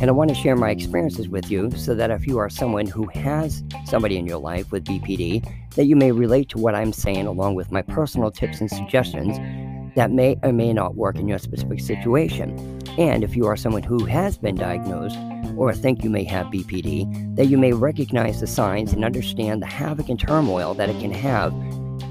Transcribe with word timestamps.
And 0.00 0.08
I 0.08 0.12
want 0.12 0.28
to 0.28 0.34
share 0.34 0.54
my 0.54 0.70
experiences 0.70 1.28
with 1.28 1.50
you 1.50 1.72
so 1.72 1.94
that 1.96 2.12
if 2.12 2.24
you 2.26 2.38
are 2.38 2.48
someone 2.48 2.86
who 2.86 3.06
has 3.08 3.64
somebody 3.84 4.16
in 4.16 4.26
your 4.26 4.38
life 4.38 4.70
with 4.70 4.84
BPD, 4.84 5.44
that 5.74 5.86
you 5.86 5.96
may 5.96 6.12
relate 6.12 6.48
to 6.50 6.58
what 6.58 6.76
I'm 6.76 6.92
saying 6.92 7.26
along 7.26 7.56
with 7.56 7.72
my 7.72 7.82
personal 7.82 8.30
tips 8.30 8.60
and 8.60 8.70
suggestions 8.70 9.38
that 9.96 10.12
may 10.12 10.36
or 10.44 10.52
may 10.52 10.72
not 10.72 10.94
work 10.94 11.16
in 11.16 11.26
your 11.26 11.38
specific 11.38 11.80
situation. 11.80 12.80
And 12.96 13.24
if 13.24 13.34
you 13.34 13.46
are 13.46 13.56
someone 13.56 13.82
who 13.82 14.04
has 14.04 14.38
been 14.38 14.54
diagnosed 14.54 15.18
or 15.56 15.74
think 15.74 16.04
you 16.04 16.10
may 16.10 16.22
have 16.24 16.46
BPD, 16.46 17.34
that 17.34 17.46
you 17.46 17.58
may 17.58 17.72
recognize 17.72 18.40
the 18.40 18.46
signs 18.46 18.92
and 18.92 19.04
understand 19.04 19.60
the 19.60 19.66
havoc 19.66 20.08
and 20.08 20.20
turmoil 20.20 20.74
that 20.74 20.88
it 20.88 21.00
can 21.00 21.10
have 21.10 21.52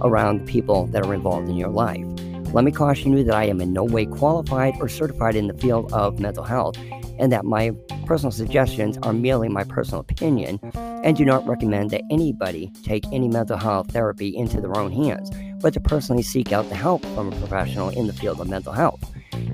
around 0.02 0.40
the 0.40 0.52
people 0.52 0.88
that 0.88 1.06
are 1.06 1.14
involved 1.14 1.48
in 1.48 1.56
your 1.56 1.70
life. 1.70 2.06
Let 2.54 2.66
me 2.66 2.72
caution 2.72 3.16
you 3.16 3.24
that 3.24 3.36
I 3.36 3.46
am 3.46 3.62
in 3.62 3.72
no 3.72 3.86
way 3.86 4.06
qualified 4.06 4.76
or 4.82 4.90
certified 4.90 5.36
in 5.36 5.48
the 5.48 5.54
field 5.54 5.92
of 5.94 6.20
mental 6.20 6.44
health 6.44 6.78
and 7.20 7.32
that 7.32 7.46
my 7.46 7.72
personal 8.06 8.32
suggestions 8.32 8.98
are 9.04 9.14
merely 9.14 9.50
my 9.50 9.64
personal 9.64 10.02
opinion 10.02 10.60
and 10.76 11.16
do 11.18 11.26
not 11.26 11.46
recommend 11.48 11.92
that 11.92 12.02
anybody 12.10 12.72
take 12.84 13.04
any 13.12 13.28
mental 13.28 13.58
health 13.58 13.92
therapy 13.92 14.36
into 14.36 14.62
their 14.62 14.78
own 14.78 14.92
hands, 14.92 15.30
but 15.62 15.74
to 15.74 15.80
personally 15.80 16.24
seek 16.24 16.52
out 16.52 16.68
the 16.70 16.76
help 16.76 17.06
from 17.08 17.32
a 17.32 17.36
professional 17.38 17.90
in 17.90 18.08
the 18.08 18.14
field 18.14 18.40
of 18.40 18.50
mental 18.50 18.74
health. 18.74 19.04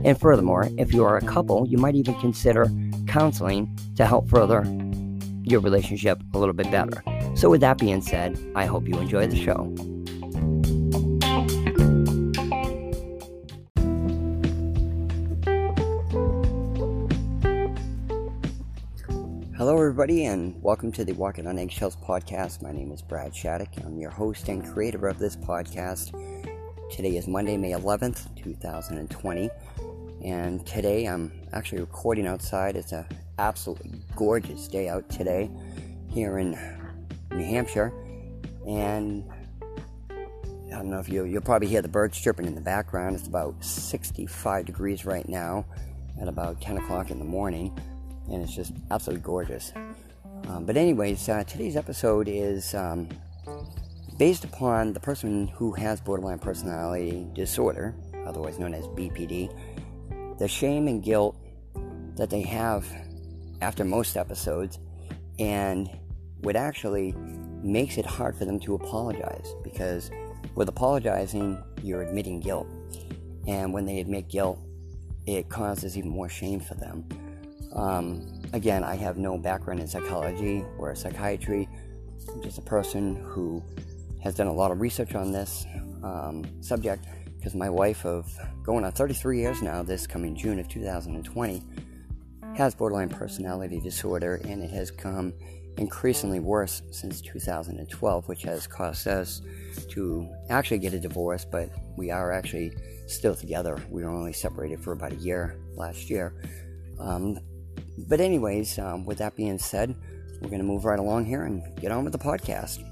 And 0.03 0.19
furthermore, 0.19 0.69
if 0.77 0.93
you 0.93 1.03
are 1.03 1.17
a 1.17 1.21
couple, 1.21 1.67
you 1.67 1.77
might 1.77 1.95
even 1.95 2.13
consider 2.19 2.67
counseling 3.07 3.77
to 3.95 4.05
help 4.05 4.29
further 4.29 4.63
your 5.43 5.59
relationship 5.59 6.21
a 6.33 6.39
little 6.39 6.53
bit 6.53 6.71
better. 6.71 7.03
So, 7.35 7.49
with 7.49 7.61
that 7.61 7.77
being 7.77 8.01
said, 8.01 8.39
I 8.55 8.65
hope 8.65 8.87
you 8.87 8.97
enjoy 8.97 9.27
the 9.27 9.35
show. 9.35 9.73
Everybody, 19.83 20.23
and 20.27 20.63
welcome 20.63 20.93
to 20.93 21.03
the 21.03 21.11
Walking 21.11 21.45
on 21.45 21.59
Eggshells 21.59 21.97
podcast. 21.97 22.61
My 22.61 22.71
name 22.71 22.93
is 22.93 23.01
Brad 23.01 23.35
Shattuck. 23.35 23.67
I'm 23.85 23.99
your 23.99 24.11
host 24.11 24.47
and 24.47 24.65
creator 24.65 25.09
of 25.09 25.19
this 25.19 25.35
podcast. 25.35 26.13
Today 26.89 27.17
is 27.17 27.27
Monday, 27.27 27.57
May 27.57 27.71
11th, 27.71 28.33
2020, 28.41 29.49
and 30.23 30.65
today 30.65 31.03
I'm 31.05 31.33
actually 31.51 31.81
recording 31.81 32.27
outside. 32.27 32.77
It's 32.77 32.93
an 32.93 33.05
absolutely 33.39 33.91
gorgeous 34.15 34.69
day 34.69 34.87
out 34.87 35.09
today 35.09 35.51
here 36.07 36.37
in 36.37 36.51
New 37.31 37.43
Hampshire, 37.43 37.91
and 38.65 39.29
I 40.09 40.77
don't 40.77 40.89
know 40.91 40.99
if 40.99 41.09
you 41.09 41.25
you'll 41.25 41.41
probably 41.41 41.67
hear 41.67 41.81
the 41.81 41.89
birds 41.89 42.17
chirping 42.17 42.45
in 42.45 42.55
the 42.55 42.61
background. 42.61 43.17
It's 43.17 43.27
about 43.27 43.61
65 43.61 44.65
degrees 44.65 45.03
right 45.03 45.27
now 45.27 45.65
at 46.21 46.29
about 46.29 46.61
10 46.61 46.77
o'clock 46.77 47.11
in 47.11 47.19
the 47.19 47.25
morning 47.25 47.77
and 48.29 48.41
it's 48.41 48.55
just 48.55 48.73
absolutely 48.91 49.23
gorgeous. 49.23 49.73
Um, 50.47 50.65
but, 50.65 50.77
anyways, 50.77 51.27
uh, 51.29 51.43
today's 51.43 51.75
episode 51.75 52.27
is 52.27 52.73
um, 52.75 53.07
based 54.17 54.43
upon 54.43 54.93
the 54.93 54.99
person 54.99 55.47
who 55.47 55.71
has 55.73 56.01
borderline 56.01 56.39
personality 56.39 57.27
disorder, 57.33 57.95
otherwise 58.25 58.59
known 58.59 58.73
as 58.73 58.85
BPD, 58.87 59.49
the 60.39 60.47
shame 60.47 60.87
and 60.87 61.03
guilt 61.03 61.37
that 62.15 62.29
they 62.29 62.41
have 62.41 62.85
after 63.61 63.83
most 63.83 64.17
episodes, 64.17 64.79
and 65.39 65.89
what 66.41 66.55
actually 66.55 67.13
makes 67.61 67.97
it 67.97 68.05
hard 68.05 68.35
for 68.35 68.45
them 68.45 68.59
to 68.59 68.75
apologize 68.75 69.55
because 69.63 70.11
with 70.55 70.67
apologizing, 70.67 71.57
you're 71.81 72.03
admitting 72.03 72.39
guilt. 72.39 72.67
And 73.47 73.73
when 73.73 73.85
they 73.85 73.99
admit 73.99 74.29
guilt, 74.29 74.59
it 75.25 75.49
causes 75.49 75.97
even 75.97 76.09
more 76.09 76.29
shame 76.29 76.59
for 76.59 76.75
them. 76.75 77.07
Um, 77.75 78.41
again, 78.53 78.83
I 78.83 78.95
have 78.95 79.17
no 79.17 79.37
background 79.37 79.79
in 79.79 79.87
psychology 79.87 80.63
or 80.77 80.93
psychiatry. 80.95 81.67
I'm 82.31 82.41
just 82.41 82.57
a 82.57 82.61
person 82.61 83.15
who 83.15 83.63
has 84.21 84.35
done 84.35 84.47
a 84.47 84.53
lot 84.53 84.71
of 84.71 84.79
research 84.79 85.15
on 85.15 85.31
this 85.31 85.65
um, 86.03 86.45
subject 86.61 87.05
because 87.37 87.55
my 87.55 87.69
wife 87.69 88.05
of 88.05 88.31
going 88.63 88.85
on 88.85 88.91
33 88.91 89.39
years 89.39 89.61
now, 89.61 89.83
this 89.83 90.07
coming 90.07 90.35
June 90.35 90.59
of 90.59 90.69
2020, 90.69 91.61
has 92.55 92.75
borderline 92.75 93.09
personality 93.09 93.79
disorder 93.81 94.39
and 94.45 94.63
it 94.63 94.69
has 94.69 94.91
come 94.91 95.33
increasingly 95.77 96.39
worse 96.39 96.83
since 96.91 97.19
2012, 97.21 98.27
which 98.27 98.43
has 98.43 98.67
caused 98.67 99.07
us 99.07 99.41
to 99.89 100.29
actually 100.49 100.77
get 100.77 100.93
a 100.93 100.99
divorce, 100.99 101.45
but 101.45 101.69
we 101.97 102.11
are 102.11 102.31
actually 102.31 102.71
still 103.07 103.35
together. 103.35 103.81
We 103.89 104.03
were 104.03 104.09
only 104.09 104.33
separated 104.33 104.79
for 104.79 104.93
about 104.93 105.13
a 105.13 105.15
year 105.15 105.59
last 105.75 106.09
year. 106.09 106.35
Um, 106.99 107.39
but, 107.97 108.19
anyways, 108.19 108.79
um, 108.79 109.05
with 109.05 109.19
that 109.19 109.35
being 109.35 109.59
said, 109.59 109.95
we're 110.41 110.49
going 110.49 110.61
to 110.61 110.67
move 110.67 110.85
right 110.85 110.99
along 110.99 111.25
here 111.25 111.43
and 111.43 111.63
get 111.79 111.91
on 111.91 112.03
with 112.03 112.13
the 112.13 112.19
podcast. 112.19 112.83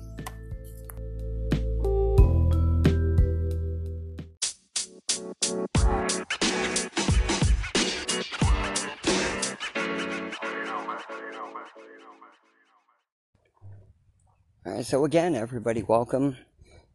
All 14.63 14.73
right, 14.73 14.85
so 14.85 15.03
again, 15.06 15.35
everybody, 15.35 15.81
welcome. 15.81 16.38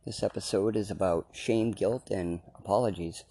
This 0.07 0.23
episode 0.23 0.77
is 0.77 0.91
about 0.91 1.27
shame, 1.33 1.73
guilt, 1.73 2.11
and 2.11 2.41
apologies. 2.55 3.25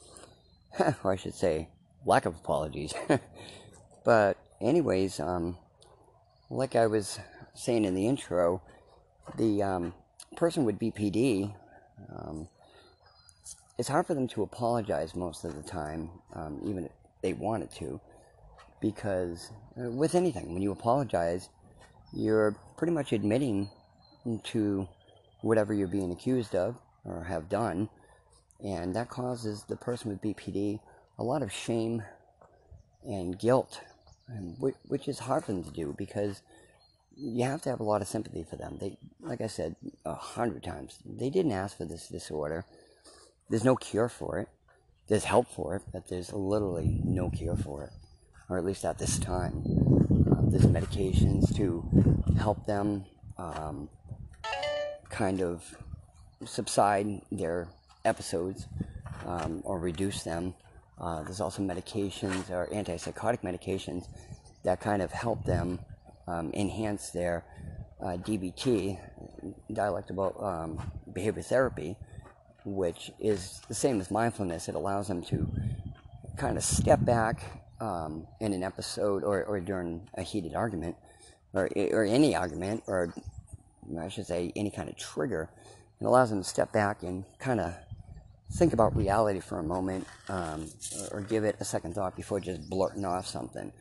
or 1.04 1.14
I 1.14 1.16
should 1.16 1.34
say, 1.34 1.70
lack 2.06 2.26
of 2.26 2.36
apologies. 2.36 2.94
but 4.04 4.38
anyways, 4.66 5.20
um, 5.20 5.58
like 6.50 6.76
I 6.76 6.88
was 6.88 7.20
saying 7.54 7.86
in 7.86 7.96
the 7.96 8.08
intro, 8.08 8.62
the 9.38 9.64
um, 9.64 9.94
person 10.36 10.66
with 10.66 10.80
BPD, 10.80 11.54
um, 12.16 12.48
it's 13.78 13.88
hard 13.88 14.08
for 14.08 14.14
them 14.14 14.28
to 14.30 14.44
apologize 14.44 15.16
most 15.16 15.44
of 15.44 15.56
the 15.56 15.64
time, 15.64 16.10
um, 16.34 16.62
even 16.66 16.86
if 16.86 16.92
they 17.22 17.34
wanted 17.34 17.72
to, 17.76 18.00
because 18.82 19.52
uh, 19.80 19.90
with 19.92 20.16
anything, 20.16 20.54
when 20.54 20.62
you 20.62 20.72
apologize, 20.72 21.50
you're 22.14 22.56
pretty 22.78 22.94
much 22.94 23.12
admitting 23.14 23.70
to 24.44 24.88
whatever 25.42 25.74
you're 25.74 25.88
being 25.88 26.12
accused 26.12 26.56
of 26.56 26.76
or 27.04 27.24
have 27.24 27.50
done, 27.50 27.90
and 28.64 28.96
that 28.96 29.10
causes 29.10 29.64
the 29.64 29.76
person 29.76 30.10
with 30.10 30.22
BPD 30.22 30.80
a 31.18 31.24
lot 31.24 31.44
of 31.44 31.52
shame 31.52 32.02
and 33.06 33.38
guilt 33.38 33.82
which 34.28 35.08
is 35.08 35.20
hard 35.20 35.46
for 35.46 35.52
them 35.52 35.64
to 35.64 35.72
do 35.72 35.94
because 35.98 36.42
you 37.16 37.44
have 37.44 37.62
to 37.62 37.70
have 37.70 37.80
a 37.80 37.84
lot 37.84 38.02
of 38.02 38.08
sympathy 38.08 38.44
for 38.44 38.56
them. 38.56 38.78
They, 38.80 38.98
like 39.22 39.42
I 39.42 39.48
said 39.48 39.76
a 40.06 40.16
hundred 40.16 40.64
times, 40.64 41.00
they 41.06 41.30
didn't 41.30 41.52
ask 41.52 41.78
for 41.78 41.86
this 41.86 42.08
disorder. 42.08 42.66
There's 43.50 43.64
no 43.64 43.76
cure 43.76 44.10
for 44.10 44.40
it. 44.40 44.50
There's 45.08 45.26
help 45.26 45.48
for 45.48 45.76
it, 45.76 45.84
but 45.94 46.08
there's 46.10 46.34
literally 46.34 47.00
no 47.04 47.30
cure 47.30 47.56
for 47.56 47.84
it, 47.84 47.92
or 48.50 48.58
at 48.58 48.66
least 48.66 48.84
at 48.84 48.98
this 48.98 49.20
time. 49.20 49.64
Uh, 50.32 50.42
there's 50.50 50.66
medications 50.66 51.56
to 51.56 51.86
help 52.40 52.66
them 52.66 53.06
um, 53.38 53.88
kind 55.10 55.42
of 55.42 55.64
subside 56.44 57.22
their 57.32 57.68
episodes 58.04 58.68
um, 59.26 59.62
or 59.64 59.80
reduce 59.80 60.24
them. 60.24 60.56
Uh, 61.00 61.24
there's 61.24 61.42
also 61.42 61.62
medications 61.62 62.50
or 62.50 62.68
antipsychotic 62.68 63.42
medications 63.42 64.08
that 64.64 64.80
kind 64.80 65.02
of 65.02 65.12
help 65.12 65.44
them 65.46 65.80
um, 66.28 66.52
enhance 66.54 67.10
their 67.10 67.44
uh, 68.02 68.18
DBT, 68.18 68.98
dialectical 69.72 70.36
um, 70.44 70.92
behavior 71.14 71.44
therapy, 71.44 71.96
which 72.66 73.12
is 73.20 73.62
the 73.68 73.74
same 73.74 74.00
as 74.00 74.10
mindfulness. 74.10 74.68
It 74.68 74.76
allows 74.76 75.08
them 75.08 75.22
to 75.24 75.48
kind 76.38 76.58
of 76.58 76.64
step 76.64 77.04
back 77.06 77.64
um, 77.80 78.28
in 78.40 78.54
an 78.54 78.64
episode 78.64 79.24
or, 79.24 79.44
or 79.44 79.60
during 79.60 80.08
a 80.16 80.24
heated 80.24 80.56
argument, 80.56 80.96
or, 81.54 81.70
or 81.92 82.04
any 82.04 82.36
argument, 82.36 82.84
or 82.88 83.14
I 84.00 84.10
should 84.10 84.26
say 84.26 84.52
any 84.56 84.72
kind 84.72 84.90
of 84.90 84.98
trigger. 84.98 85.50
It 86.02 86.06
allows 86.06 86.30
them 86.30 86.42
to 86.42 86.48
step 86.48 86.74
back 86.74 87.04
and 87.04 87.24
kind 87.40 87.62
of 87.62 87.74
think 88.52 88.74
about 88.74 88.96
reality 88.96 89.40
for 89.40 89.60
a 89.60 89.64
moment 89.64 90.08
um, 90.30 90.70
or, 91.12 91.22
give 91.22 91.44
it 91.44 91.56
a 91.60 91.66
second 91.66 91.96
thought 91.96 92.16
before 92.16 92.40
just 92.40 92.70
blurting 92.70 93.06
off 93.06 93.28
something, 93.28 93.72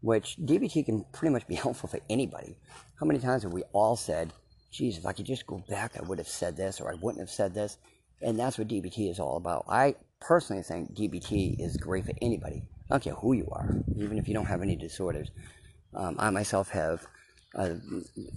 which 0.00 0.36
DBT 0.36 0.84
can 0.84 1.04
pretty 1.12 1.32
much 1.32 1.46
be 1.46 1.54
helpful 1.66 1.88
for 1.88 2.00
anybody. 2.08 2.56
How 2.98 3.06
many 3.06 3.18
times 3.18 3.42
have 3.42 3.52
we 3.52 3.62
all 3.72 3.96
said, 3.96 4.32
geez, 4.70 4.98
if 4.98 5.06
I 5.06 5.12
could 5.12 5.26
just 5.26 5.46
go 5.46 5.62
back, 5.68 5.92
I 5.98 6.02
would 6.02 6.18
have 6.18 6.28
said 6.28 6.56
this 6.56 6.80
or 6.80 6.90
I 6.90 6.94
wouldn't 6.94 7.20
have 7.20 7.30
said 7.30 7.54
this? 7.54 7.78
And 8.22 8.38
that's 8.38 8.58
what 8.58 8.68
DBT 8.68 9.10
is 9.10 9.20
all 9.20 9.36
about. 9.36 9.66
I 9.68 9.96
personally 10.20 10.62
think 10.62 10.94
DBT 10.94 11.56
is 11.60 11.76
great 11.76 12.06
for 12.06 12.12
anybody. 12.22 12.62
I 12.90 12.94
don't 12.94 13.02
care 13.02 13.14
who 13.14 13.34
you 13.34 13.48
are, 13.52 13.76
even 13.96 14.18
if 14.18 14.28
you 14.28 14.34
don't 14.34 14.46
have 14.46 14.62
any 14.62 14.76
disorders. 14.76 15.30
Um, 15.94 16.16
I 16.18 16.30
myself 16.30 16.70
have 16.70 17.06
uh, 17.54 17.74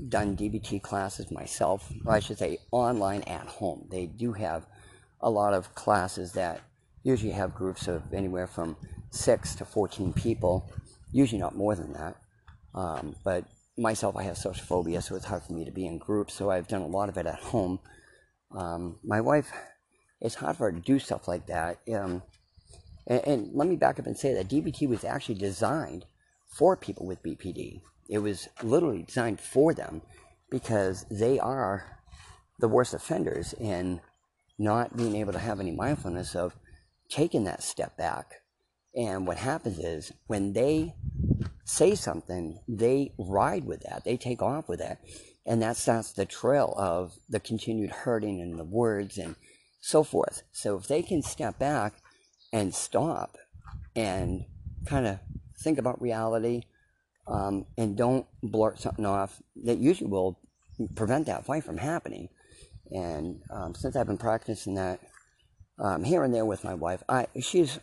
done 0.10 0.38
DBT 0.38 0.81
classes 0.81 1.31
myself, 1.31 1.92
or 2.06 2.13
I 2.13 2.19
should 2.19 2.38
say 2.38 2.60
online 2.72 3.24
at 3.24 3.48
home. 3.48 3.88
They 3.90 4.06
do 4.06 4.33
have 4.33 4.66
a 5.22 5.30
lot 5.30 5.54
of 5.54 5.74
classes 5.75 6.34
that 6.34 6.62
usually 7.04 7.31
have 7.31 7.56
groups 7.56 7.88
of 7.88 8.14
anywhere 8.14 8.48
from 8.48 8.75
6 9.12 9.56
to 9.56 9.66
14 9.66 10.14
people, 10.14 10.69
usually 11.12 11.40
not 11.40 11.56
more 11.56 11.75
than 11.75 11.94
that. 11.94 12.16
Um, 12.75 13.16
but 13.24 13.46
myself, 13.78 14.16
I 14.16 14.24
have 14.24 14.38
social 14.38 14.66
phobia, 14.66 15.02
so 15.02 15.16
it's 15.16 15.25
hard 15.25 15.44
for 15.44 15.54
me 15.54 15.66
to 15.66 15.72
be 15.72 15.86
in 15.86 15.98
groups, 15.98 16.34
so 16.34 16.50
I've 16.50 16.68
done 16.68 16.81
a 16.81 16.88
lot 16.88 17.10
of 17.10 17.18
it 17.18 17.25
at 17.25 17.40
home. 17.40 17.80
Um, 18.52 19.00
my 19.04 19.22
wife, 19.22 19.52
it's 20.22 20.36
hard 20.36 20.58
for 20.58 20.69
her 20.69 20.78
to 20.78 20.80
do 20.80 21.00
stuff 21.00 21.28
like 21.28 21.48
that. 21.48 21.80
Um, 21.94 22.24
and, 23.06 23.22
and 23.25 23.50
let 23.54 23.68
me 23.68 23.75
back 23.75 24.00
up 24.00 24.06
and 24.06 24.18
say 24.18 24.34
that 24.34 24.50
DBT 24.50 24.88
was 24.88 25.04
actually 25.04 25.36
designed 25.36 26.06
for 26.48 26.75
people 26.75 27.06
with 27.06 27.24
BPD. 27.24 27.81
It 28.10 28.19
was 28.19 28.48
literally 28.64 29.04
designed 29.04 29.40
for 29.40 29.74
them 29.74 30.02
because 30.50 31.06
they 31.10 31.40
are 31.40 31.98
the 32.60 32.68
worst 32.68 32.94
offenders 32.94 33.54
in 33.54 34.02
not 34.57 34.98
being 34.98 35.15
able 35.15 35.33
to 35.33 35.39
have 35.39 35.59
any 35.59 35.71
mindfulness 35.71 36.36
of 36.36 36.56
taking 37.09 37.44
that 37.45 37.63
step 37.63 37.98
back. 37.98 38.42
And 38.95 39.27
what 39.27 39.38
happens 39.38 39.80
is 39.80 40.12
when 40.25 40.54
they 40.54 40.95
say 41.65 41.95
something, 41.95 42.59
they 42.68 43.13
ride 43.18 43.65
with 43.65 43.81
that, 43.81 44.04
they 44.04 44.18
take 44.18 44.42
off 44.42 44.68
with 44.68 44.80
that. 44.80 45.00
And 45.45 45.62
that 45.62 45.77
starts 45.77 46.12
the 46.12 46.25
trail 46.25 46.74
of 46.77 47.13
the 47.30 47.39
continued 47.39 47.92
hurting 47.92 48.42
and 48.42 48.59
the 48.59 48.65
words 48.65 49.18
and 49.18 49.36
so 49.80 50.04
forth. 50.04 50.44
So 50.51 50.77
if 50.77 50.88
they 50.88 51.01
can 51.01 51.21
step 51.21 51.57
back 51.59 51.94
and 52.51 52.74
stop 52.74 53.38
and 53.95 54.45
kind 54.86 55.07
of 55.07 55.19
think 55.59 55.77
about 55.77 56.01
reality 56.01 56.63
um, 57.27 57.65
and 57.77 57.98
don't 57.98 58.25
blurt 58.42 58.80
something 58.80 59.06
off 59.06 59.42
that 59.63 59.77
usually 59.77 60.09
will 60.09 60.39
prevent 60.95 61.25
that 61.27 61.45
fight 61.45 61.63
from 61.63 61.77
happening. 61.77 62.30
And 62.92 63.42
um, 63.50 63.75
since 63.75 63.95
I've 63.95 64.07
been 64.07 64.18
practicing 64.18 64.75
that 64.75 65.00
um, 65.80 66.04
here 66.04 66.24
and 66.24 66.34
there 66.34 66.45
with 66.45 66.63
my 66.63 66.74
wife, 66.74 67.04
I 67.07 67.28
she's 67.42 67.80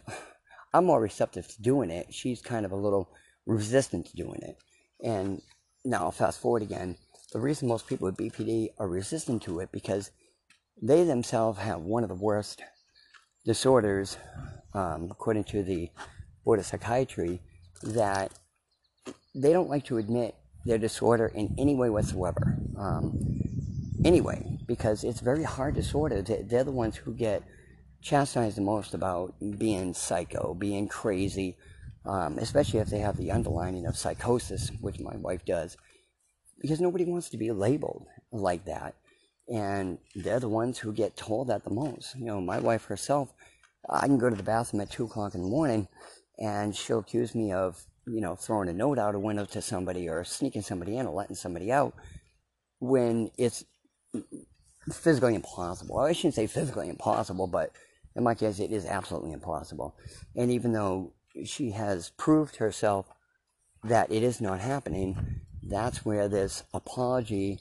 I'm 0.74 0.86
more 0.86 1.00
receptive 1.00 1.46
to 1.48 1.62
doing 1.62 1.90
it. 1.90 2.12
She's 2.12 2.42
kind 2.42 2.66
of 2.66 2.72
a 2.72 2.76
little 2.76 3.10
resistant 3.46 4.06
to 4.06 4.16
doing 4.16 4.40
it. 4.42 4.56
And 5.02 5.40
now, 5.84 6.10
fast 6.10 6.40
forward 6.40 6.62
again, 6.62 6.96
the 7.32 7.40
reason 7.40 7.68
most 7.68 7.86
people 7.86 8.06
with 8.06 8.16
BPD 8.16 8.70
are 8.78 8.88
resistant 8.88 9.42
to 9.42 9.60
it 9.60 9.70
because 9.70 10.10
they 10.82 11.04
themselves 11.04 11.58
have 11.60 11.80
one 11.80 12.02
of 12.02 12.08
the 12.08 12.14
worst 12.14 12.62
disorders, 13.44 14.16
um, 14.72 15.08
according 15.10 15.44
to 15.44 15.62
the 15.62 15.90
Board 16.44 16.58
of 16.58 16.66
Psychiatry, 16.66 17.40
that 17.82 18.32
they 19.34 19.52
don't 19.52 19.68
like 19.68 19.84
to 19.84 19.98
admit 19.98 20.34
their 20.64 20.78
disorder 20.78 21.26
in 21.26 21.54
any 21.58 21.74
way 21.74 21.90
whatsoever. 21.90 22.56
Um, 22.76 23.18
anyway, 24.04 24.53
because 24.66 25.04
it's 25.04 25.20
very 25.20 25.42
hard 25.42 25.74
disorder. 25.74 26.22
They're 26.22 26.64
the 26.64 26.72
ones 26.72 26.96
who 26.96 27.14
get 27.14 27.42
chastised 28.02 28.56
the 28.56 28.62
most 28.62 28.94
about 28.94 29.34
being 29.58 29.94
psycho, 29.94 30.54
being 30.54 30.88
crazy, 30.88 31.56
um, 32.04 32.38
especially 32.38 32.80
if 32.80 32.88
they 32.88 32.98
have 32.98 33.16
the 33.16 33.30
underlining 33.30 33.86
of 33.86 33.96
psychosis, 33.96 34.70
which 34.80 35.00
my 35.00 35.16
wife 35.16 35.44
does, 35.44 35.76
because 36.60 36.80
nobody 36.80 37.04
wants 37.04 37.30
to 37.30 37.38
be 37.38 37.50
labeled 37.50 38.06
like 38.30 38.64
that. 38.66 38.94
And 39.48 39.98
they're 40.14 40.40
the 40.40 40.48
ones 40.48 40.78
who 40.78 40.92
get 40.92 41.16
told 41.16 41.48
that 41.48 41.64
the 41.64 41.70
most. 41.70 42.14
You 42.16 42.24
know, 42.24 42.40
my 42.40 42.58
wife 42.60 42.84
herself, 42.84 43.32
I 43.88 44.06
can 44.06 44.18
go 44.18 44.30
to 44.30 44.36
the 44.36 44.42
bathroom 44.42 44.80
at 44.80 44.90
2 44.90 45.04
o'clock 45.04 45.34
in 45.34 45.42
the 45.42 45.48
morning 45.48 45.88
and 46.38 46.74
she'll 46.74 47.00
accuse 47.00 47.34
me 47.34 47.52
of, 47.52 47.84
you 48.06 48.20
know, 48.20 48.34
throwing 48.34 48.68
a 48.68 48.72
note 48.72 48.98
out 48.98 49.14
a 49.14 49.18
window 49.18 49.44
to 49.44 49.60
somebody 49.60 50.08
or 50.08 50.24
sneaking 50.24 50.62
somebody 50.62 50.96
in 50.96 51.06
or 51.06 51.14
letting 51.14 51.36
somebody 51.36 51.70
out 51.70 51.94
when 52.80 53.30
it's 53.36 53.64
physically 54.92 55.34
impossible. 55.34 55.98
I 55.98 56.12
shouldn't 56.12 56.34
say 56.34 56.46
physically 56.46 56.88
impossible, 56.88 57.46
but 57.46 57.72
in 58.16 58.22
my 58.22 58.34
case, 58.34 58.60
it 58.60 58.72
is 58.72 58.86
absolutely 58.86 59.32
impossible. 59.32 59.96
And 60.36 60.50
even 60.50 60.72
though 60.72 61.12
she 61.44 61.70
has 61.72 62.10
proved 62.10 62.56
herself 62.56 63.06
that 63.82 64.10
it 64.10 64.22
is 64.22 64.40
not 64.40 64.60
happening, 64.60 65.40
that's 65.62 66.04
where 66.04 66.28
this 66.28 66.62
apology, 66.72 67.58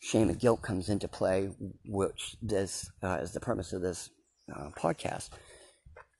shame, 0.00 0.28
and 0.28 0.38
guilt 0.38 0.62
comes 0.62 0.88
into 0.88 1.08
play, 1.08 1.50
which 1.86 2.36
this 2.42 2.90
uh, 3.02 3.18
is 3.22 3.32
the 3.32 3.40
purpose 3.40 3.72
of 3.72 3.82
this 3.82 4.10
uh, 4.54 4.70
podcast, 4.76 5.30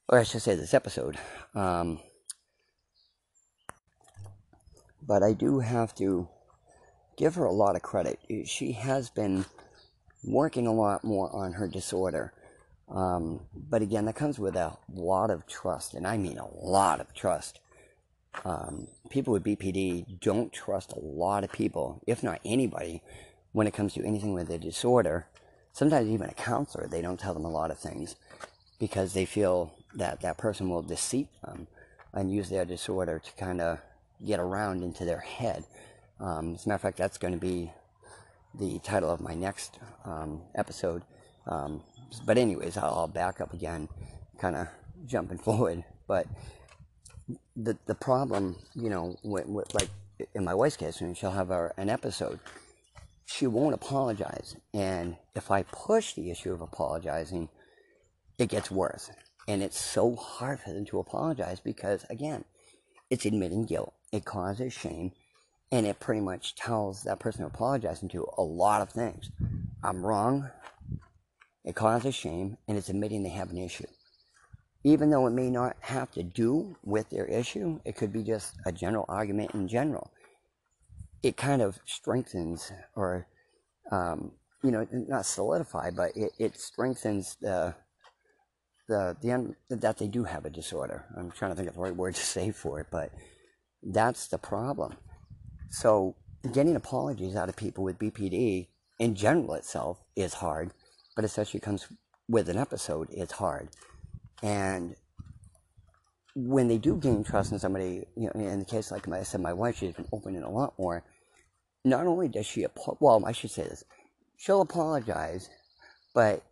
or 0.09 0.19
I 0.19 0.23
should 0.23 0.43
say 0.43 0.55
this 0.55 0.75
episode. 0.75 1.19
Um, 1.55 2.01
but 5.06 5.23
I 5.23 5.33
do 5.33 5.59
have 5.59 5.95
to 5.97 6.29
give 7.17 7.35
her 7.35 7.45
a 7.45 7.53
lot 7.53 7.77
of 7.77 7.83
credit. 7.83 8.19
She 8.47 8.73
has 8.73 9.11
been 9.11 9.45
working 10.26 10.67
a 10.67 10.73
lot 10.73 11.05
more 11.05 11.35
on 11.35 11.53
her 11.53 11.69
disorder. 11.69 12.32
Um, 12.88 13.41
but 13.55 13.82
again, 13.82 14.05
that 14.06 14.17
comes 14.17 14.38
with 14.38 14.56
a 14.56 14.76
lot 14.93 15.31
of 15.31 15.47
trust, 15.47 15.94
and 15.94 16.06
I 16.06 16.17
mean 16.17 16.38
a 16.38 16.49
lot 16.55 17.00
of 17.00 17.15
trust. 17.15 17.61
Um, 18.44 18.88
people 19.11 19.32
with 19.32 19.44
BPD 19.44 20.21
don't 20.21 20.53
trust 20.53 20.93
a 20.93 20.99
lot 20.99 21.44
of 21.44 21.53
people, 21.53 22.03
if 22.06 22.23
not 22.23 22.41
anybody, 22.44 23.03
when 23.53 23.67
it 23.67 23.75
comes 23.75 23.94
to 23.94 24.05
anything 24.05 24.35
with 24.35 24.50
a 24.50 24.59
disorder. 24.59 25.26
Sometimes 25.73 26.09
even 26.09 26.29
a 26.29 26.35
counselor, 26.35 26.87
they 26.87 27.00
don't 27.00 27.19
tell 27.19 27.35
them 27.35 27.44
a 27.44 27.50
lot 27.50 27.70
of 27.70 27.79
things 27.79 28.17
because 28.79 29.12
they 29.12 29.25
feel 29.25 29.73
that 29.94 30.20
that 30.20 30.37
person 30.37 30.69
will 30.69 30.82
deceive 30.82 31.29
them 31.44 31.69
and 32.12 32.32
use 32.32 32.49
their 32.49 32.65
disorder 32.65 33.19
to 33.19 33.32
kind 33.32 33.61
of 33.61 33.79
get 34.25 34.41
around 34.41 34.82
into 34.82 35.05
their 35.05 35.20
head. 35.20 35.65
Um, 36.20 36.55
as 36.55 36.67
a 36.67 36.69
matter 36.69 36.77
of 36.77 36.81
fact, 36.82 36.99
that's 36.99 37.19
going 37.19 37.35
to 37.35 37.41
be 37.41 37.73
the 38.59 38.79
title 38.81 39.11
of 39.11 39.21
my 39.21 39.35
next 39.35 39.79
um, 40.05 40.43
episode. 40.55 41.03
Um, 41.47 41.83
but 42.25 42.39
anyways, 42.39 42.77
I'll, 42.77 42.95
I'll 42.95 43.09
back 43.09 43.41
up 43.41 43.53
again, 43.53 43.89
kind 44.39 44.56
of 44.56 44.69
jumping 45.06 45.39
forward. 45.47 45.85
But 46.06 46.27
the 47.56 47.77
the 47.87 47.95
problem, 47.95 48.56
you 48.75 48.91
know, 48.91 49.17
with, 49.23 49.47
with, 49.47 49.75
like 49.75 49.89
in 50.35 50.45
my 50.45 50.55
wife's 50.55 50.77
case, 50.77 51.01
when 51.01 51.15
she'll 51.15 51.31
have 51.31 51.51
a, 51.51 51.73
an 51.77 51.89
episode, 51.89 52.39
she 53.25 53.47
won't 53.47 53.75
apologize, 53.75 54.56
and 54.73 55.17
if 55.34 55.51
I 55.51 55.63
push 55.63 56.15
the 56.15 56.31
issue 56.31 56.53
of 56.53 56.61
apologizing, 56.61 57.49
it 58.39 58.49
gets 58.49 58.70
worse, 58.70 59.11
and 59.49 59.63
it's 59.63 59.81
so 59.81 60.15
hard 60.15 60.61
for 60.61 60.73
them 60.73 60.84
to 60.87 60.99
apologize 60.99 61.61
because 61.61 62.05
again, 62.11 62.44
it's 63.11 63.25
admitting 63.25 63.65
guilt. 63.65 63.94
It 64.13 64.25
causes 64.25 64.73
shame, 64.73 65.13
and 65.75 65.89
it 65.89 65.99
pretty 65.99 66.21
much 66.21 66.55
tells 66.55 67.03
that 67.03 67.19
person 67.19 67.41
to 67.41 67.49
apologizing 67.49 68.09
to 68.09 68.25
a 68.39 68.43
lot 68.43 68.81
of 68.81 68.91
things. 68.91 69.33
I'm 69.83 70.07
wrong. 70.07 70.49
It 71.65 71.75
causes 71.75 72.15
shame, 72.15 72.57
and 72.69 72.79
it's 72.79 72.91
admitting 72.91 73.25
they 73.25 73.31
have 73.31 73.51
an 73.51 73.59
issue. 73.59 73.89
Even 74.85 75.11
though 75.11 75.27
it 75.27 75.33
may 75.33 75.51
not 75.51 75.77
have 75.81 76.13
to 76.13 76.23
do 76.23 76.77
with 76.85 77.11
their 77.11 77.25
issue, 77.25 77.81
it 77.85 77.97
could 77.97 78.13
be 78.13 78.23
just 78.23 78.55
a 78.65 78.71
general 78.71 79.05
argument 79.09 79.51
in 79.53 79.67
general. 79.67 80.13
It 81.25 81.37
kind 81.37 81.61
of 81.61 81.81
strengthens, 81.87 82.71
or, 82.95 83.27
um, 83.91 84.31
you 84.63 84.71
know, 84.71 84.87
not 84.93 85.27
solidify, 85.27 85.91
but 85.91 86.17
it, 86.17 86.31
it 86.39 86.57
strengthens 86.57 87.37
the, 87.41 87.75
the, 88.87 89.17
the, 89.21 89.77
that 89.77 89.99
they 89.99 90.07
do 90.07 90.23
have 90.23 90.45
a 90.45 90.51
disorder. 90.51 91.05
I'm 91.17 91.33
trying 91.33 91.51
to 91.51 91.57
think 91.57 91.69
of 91.69 91.75
the 91.75 91.81
right 91.81 91.97
word 91.97 92.15
to 92.15 92.21
say 92.25 92.53
for 92.53 92.79
it, 92.79 92.87
but 92.93 93.11
that's 93.83 94.29
the 94.29 94.39
problem. 94.39 94.95
So, 95.71 96.17
getting 96.53 96.77
apologies 96.77 97.37
out 97.37 97.49
of 97.49 97.56
people 97.56 97.85
with 97.85 97.99
BPD 97.99 98.69
in 98.99 99.15
general 99.15 99.55
itself 99.55 100.03
is 100.15 100.35
hard 100.35 100.73
but 101.15 101.25
especially 101.25 101.61
comes 101.61 101.87
with 102.29 102.49
an 102.49 102.59
episode, 102.59 103.09
it's 103.11 103.33
hard. 103.33 103.69
And 104.43 104.97
when 106.35 106.69
they 106.69 106.79
do 106.79 106.97
gain 106.97 107.23
trust 107.23 107.53
in 107.53 107.59
somebody, 107.59 108.05
you 108.17 108.31
know, 108.35 108.41
in 108.41 108.59
the 108.59 108.65
case 108.65 108.91
like 108.91 109.09
I 109.09 109.23
said, 109.23 109.41
my 109.41 109.53
wife, 109.53 109.79
she's 109.79 109.94
been 109.94 110.09
opening 110.13 110.43
a 110.43 110.51
lot 110.51 110.75
more. 110.79 111.05
Not 111.85 112.06
only 112.06 112.29
does 112.29 112.47
she, 112.47 112.67
well, 113.01 113.23
I 113.25 113.33
should 113.33 113.51
say 113.51 113.65
this, 113.65 113.85
she'll 114.37 114.63
apologize, 114.63 115.51
but 116.15 116.43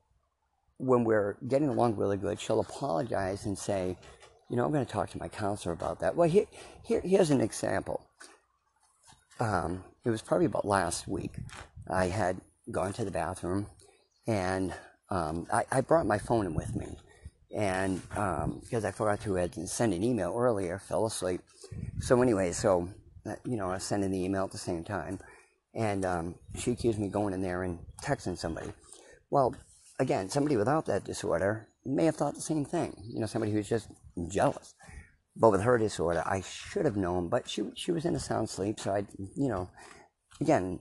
when 0.78 1.04
we're 1.04 1.36
getting 1.48 1.68
along 1.68 1.96
really 1.96 2.16
good, 2.16 2.38
she'll 2.40 2.60
apologize 2.60 3.46
and 3.46 3.58
say, 3.58 3.96
you 4.50 4.56
know, 4.56 4.64
I'm 4.64 4.72
going 4.72 4.84
to 4.84 4.92
talk 4.92 5.10
to 5.10 5.18
my 5.18 5.28
counselor 5.28 5.72
about 5.72 6.00
that. 6.00 6.14
Well, 6.14 6.28
here, 6.28 6.46
here 6.84 7.00
here's 7.00 7.30
an 7.30 7.40
example. 7.40 8.06
Um, 9.42 9.82
it 10.04 10.10
was 10.10 10.22
probably 10.22 10.46
about 10.46 10.64
last 10.64 11.08
week. 11.08 11.32
I 11.90 12.06
had 12.06 12.40
gone 12.70 12.92
to 12.92 13.04
the 13.04 13.10
bathroom 13.10 13.66
and 14.28 14.72
um, 15.10 15.48
I, 15.52 15.64
I, 15.72 15.80
brought 15.80 16.06
my 16.06 16.18
phone 16.18 16.46
in 16.46 16.54
with 16.54 16.76
me. 16.76 16.96
and 17.54 18.00
because 18.08 18.84
um, 18.84 18.86
I 18.86 18.92
forgot 18.92 19.20
to 19.22 19.38
uh, 19.38 19.48
send 19.66 19.94
an 19.94 20.04
email 20.04 20.32
earlier, 20.38 20.78
fell 20.78 21.06
asleep. 21.06 21.40
So 21.98 22.22
anyway, 22.22 22.52
so 22.52 22.88
uh, 23.26 23.34
you 23.44 23.56
know, 23.56 23.70
I 23.70 23.74
was 23.74 23.82
sending 23.82 24.12
the 24.12 24.24
email 24.24 24.44
at 24.44 24.52
the 24.52 24.58
same 24.58 24.84
time, 24.84 25.18
and 25.74 26.04
um, 26.04 26.34
she 26.56 26.70
accused 26.70 27.00
me 27.00 27.08
going 27.08 27.34
in 27.34 27.42
there 27.42 27.64
and 27.64 27.80
texting 28.00 28.38
somebody. 28.38 28.72
Well, 29.28 29.56
again, 29.98 30.28
somebody 30.28 30.56
without 30.56 30.86
that 30.86 31.02
disorder 31.02 31.66
may 31.84 32.04
have 32.04 32.14
thought 32.14 32.36
the 32.36 32.40
same 32.40 32.64
thing. 32.64 32.94
You 33.04 33.18
know, 33.18 33.26
somebody 33.26 33.50
who's 33.50 33.68
just 33.68 33.88
jealous. 34.28 34.74
But 35.34 35.50
with 35.50 35.62
her 35.62 35.78
disorder, 35.78 36.22
I 36.26 36.42
should 36.42 36.84
have 36.84 36.96
known. 36.96 37.28
But 37.28 37.48
she 37.48 37.62
she 37.74 37.92
was 37.92 38.04
in 38.04 38.14
a 38.14 38.20
sound 38.20 38.50
sleep, 38.50 38.78
so 38.78 38.92
I, 38.92 39.06
you 39.34 39.48
know, 39.48 39.70
again, 40.40 40.80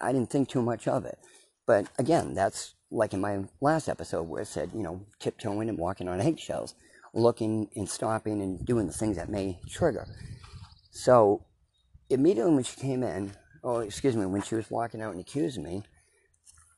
I 0.00 0.12
didn't 0.12 0.30
think 0.30 0.48
too 0.48 0.62
much 0.62 0.86
of 0.86 1.04
it. 1.04 1.18
But 1.66 1.88
again, 1.98 2.34
that's 2.34 2.74
like 2.90 3.12
in 3.12 3.20
my 3.20 3.44
last 3.60 3.88
episode 3.88 4.28
where 4.28 4.42
it 4.42 4.46
said, 4.46 4.70
you 4.74 4.82
know, 4.82 5.06
tiptoeing 5.18 5.68
and 5.68 5.78
walking 5.78 6.08
on 6.08 6.20
eggshells, 6.20 6.74
looking 7.12 7.68
and 7.74 7.88
stopping 7.88 8.40
and 8.40 8.64
doing 8.64 8.86
the 8.86 8.92
things 8.92 9.16
that 9.16 9.28
may 9.28 9.58
trigger. 9.68 10.06
So 10.90 11.44
immediately 12.08 12.54
when 12.54 12.64
she 12.64 12.80
came 12.80 13.02
in, 13.02 13.32
oh, 13.64 13.80
excuse 13.80 14.16
me, 14.16 14.26
when 14.26 14.42
she 14.42 14.54
was 14.54 14.70
walking 14.70 15.02
out 15.02 15.12
and 15.12 15.20
accusing 15.20 15.64
me, 15.64 15.82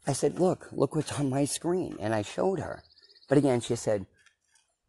I 0.06 0.12
said, 0.12 0.38
look, 0.38 0.68
look 0.72 0.94
what's 0.94 1.18
on 1.18 1.28
my 1.28 1.44
screen. 1.44 1.96
And 2.00 2.14
I 2.14 2.22
showed 2.22 2.60
her. 2.60 2.82
But 3.28 3.38
again, 3.38 3.60
she 3.60 3.76
said, 3.76 4.06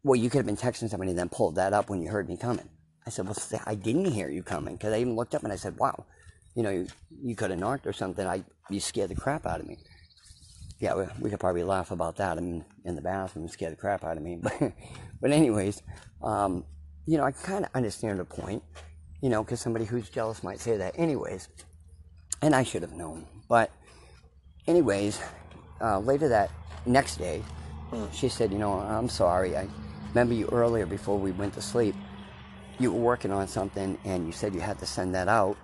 well, 0.02 0.16
you 0.16 0.30
could 0.30 0.38
have 0.38 0.46
been 0.46 0.56
texting 0.56 0.88
somebody 0.88 1.10
and 1.10 1.18
then 1.18 1.28
pulled 1.28 1.56
that 1.56 1.72
up 1.72 1.90
when 1.90 2.02
you 2.02 2.08
heard 2.08 2.28
me 2.28 2.36
coming. 2.36 2.68
I 3.06 3.10
said, 3.10 3.26
well, 3.26 3.36
I 3.66 3.74
didn't 3.74 4.06
hear 4.06 4.28
you 4.28 4.42
coming 4.42 4.76
because 4.76 4.92
I 4.92 5.00
even 5.00 5.16
looked 5.16 5.34
up 5.34 5.42
and 5.42 5.52
I 5.52 5.56
said, 5.56 5.76
wow, 5.78 6.04
you 6.54 6.62
know, 6.62 6.70
you, 6.70 6.86
you 7.22 7.34
could 7.34 7.50
have 7.50 7.58
knocked 7.58 7.86
or 7.86 7.92
something. 7.92 8.26
I, 8.26 8.44
you 8.70 8.80
scared 8.80 9.10
the 9.10 9.14
crap 9.14 9.46
out 9.46 9.60
of 9.60 9.66
me 9.66 9.78
yeah, 10.80 10.94
we, 10.94 11.04
we, 11.20 11.30
could 11.30 11.40
probably 11.40 11.64
laugh 11.64 11.90
about 11.90 12.16
that. 12.16 12.38
I'm 12.38 12.64
in 12.84 12.94
the 12.94 13.02
bathroom, 13.02 13.48
scared 13.48 13.72
the 13.72 13.76
crap 13.76 14.04
out 14.04 14.16
of 14.16 14.22
me. 14.22 14.40
But, 14.42 14.72
but 15.20 15.32
anyways, 15.32 15.82
um, 16.22 16.64
you 17.06 17.18
know, 17.18 17.24
I 17.24 17.32
kind 17.32 17.64
of 17.64 17.70
understand 17.74 18.20
the 18.20 18.24
point, 18.24 18.62
you 19.20 19.28
know, 19.28 19.42
because 19.42 19.60
somebody 19.60 19.84
who's 19.84 20.08
jealous 20.08 20.44
might 20.44 20.60
say 20.60 20.76
that. 20.76 20.94
Anyways, 20.96 21.48
and 22.42 22.54
I 22.54 22.62
should 22.62 22.82
have 22.82 22.92
known. 22.92 23.26
But, 23.48 23.72
anyways, 24.68 25.20
uh, 25.80 25.98
later 25.98 26.28
that 26.28 26.52
next 26.86 27.16
day, 27.16 27.42
she 28.12 28.28
said, 28.28 28.52
you 28.52 28.58
know, 28.58 28.74
I'm 28.74 29.08
sorry. 29.08 29.56
I 29.56 29.66
remember 30.18 30.34
you 30.34 30.48
earlier 30.50 30.84
before 30.84 31.16
we 31.16 31.30
went 31.30 31.54
to 31.54 31.62
sleep. 31.62 31.94
You 32.80 32.92
were 32.92 32.98
working 32.98 33.30
on 33.30 33.46
something, 33.46 33.96
and 34.04 34.26
you 34.26 34.32
said 34.32 34.52
you 34.52 34.60
had 34.60 34.80
to 34.80 34.86
send 34.86 35.14
that 35.14 35.28
out, 35.28 35.56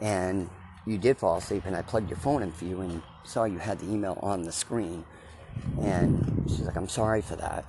and 0.00 0.48
you 0.86 0.96
did 0.96 1.18
fall 1.18 1.36
asleep, 1.36 1.64
and 1.66 1.76
I 1.76 1.82
plugged 1.82 2.08
your 2.08 2.18
phone 2.18 2.42
in 2.42 2.50
for 2.50 2.64
you, 2.64 2.80
and 2.80 3.02
saw 3.24 3.44
you 3.44 3.58
had 3.58 3.78
the 3.78 3.84
email 3.84 4.18
on 4.22 4.44
the 4.44 4.52
screen. 4.52 5.04
And 5.82 6.44
she's 6.48 6.62
like, 6.62 6.76
I'm 6.76 6.88
sorry 6.88 7.20
for 7.20 7.36
that. 7.36 7.66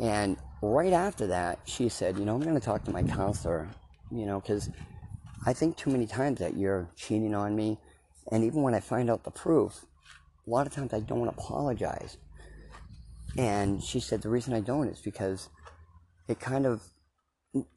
And 0.00 0.36
right 0.62 0.92
after 0.92 1.26
that, 1.28 1.58
she 1.64 1.88
said, 1.88 2.16
You 2.16 2.24
know, 2.24 2.36
I'm 2.36 2.42
going 2.42 2.54
to 2.54 2.60
talk 2.60 2.84
to 2.84 2.92
my 2.92 3.02
counselor, 3.02 3.68
you 4.12 4.24
know, 4.24 4.40
because 4.40 4.70
I 5.44 5.52
think 5.52 5.76
too 5.76 5.90
many 5.90 6.06
times 6.06 6.38
that 6.38 6.56
you're 6.56 6.88
cheating 6.94 7.34
on 7.34 7.56
me. 7.56 7.78
And 8.30 8.44
even 8.44 8.62
when 8.62 8.74
I 8.74 8.80
find 8.80 9.10
out 9.10 9.24
the 9.24 9.32
proof, 9.32 9.84
a 10.46 10.50
lot 10.50 10.68
of 10.68 10.72
times 10.72 10.94
I 10.94 11.00
don't 11.00 11.26
apologize. 11.26 12.18
And 13.36 13.82
she 13.82 13.98
said, 13.98 14.22
The 14.22 14.28
reason 14.28 14.54
I 14.54 14.60
don't 14.60 14.86
is 14.86 15.00
because 15.00 15.48
it 16.28 16.40
kind 16.40 16.66
of 16.66 16.82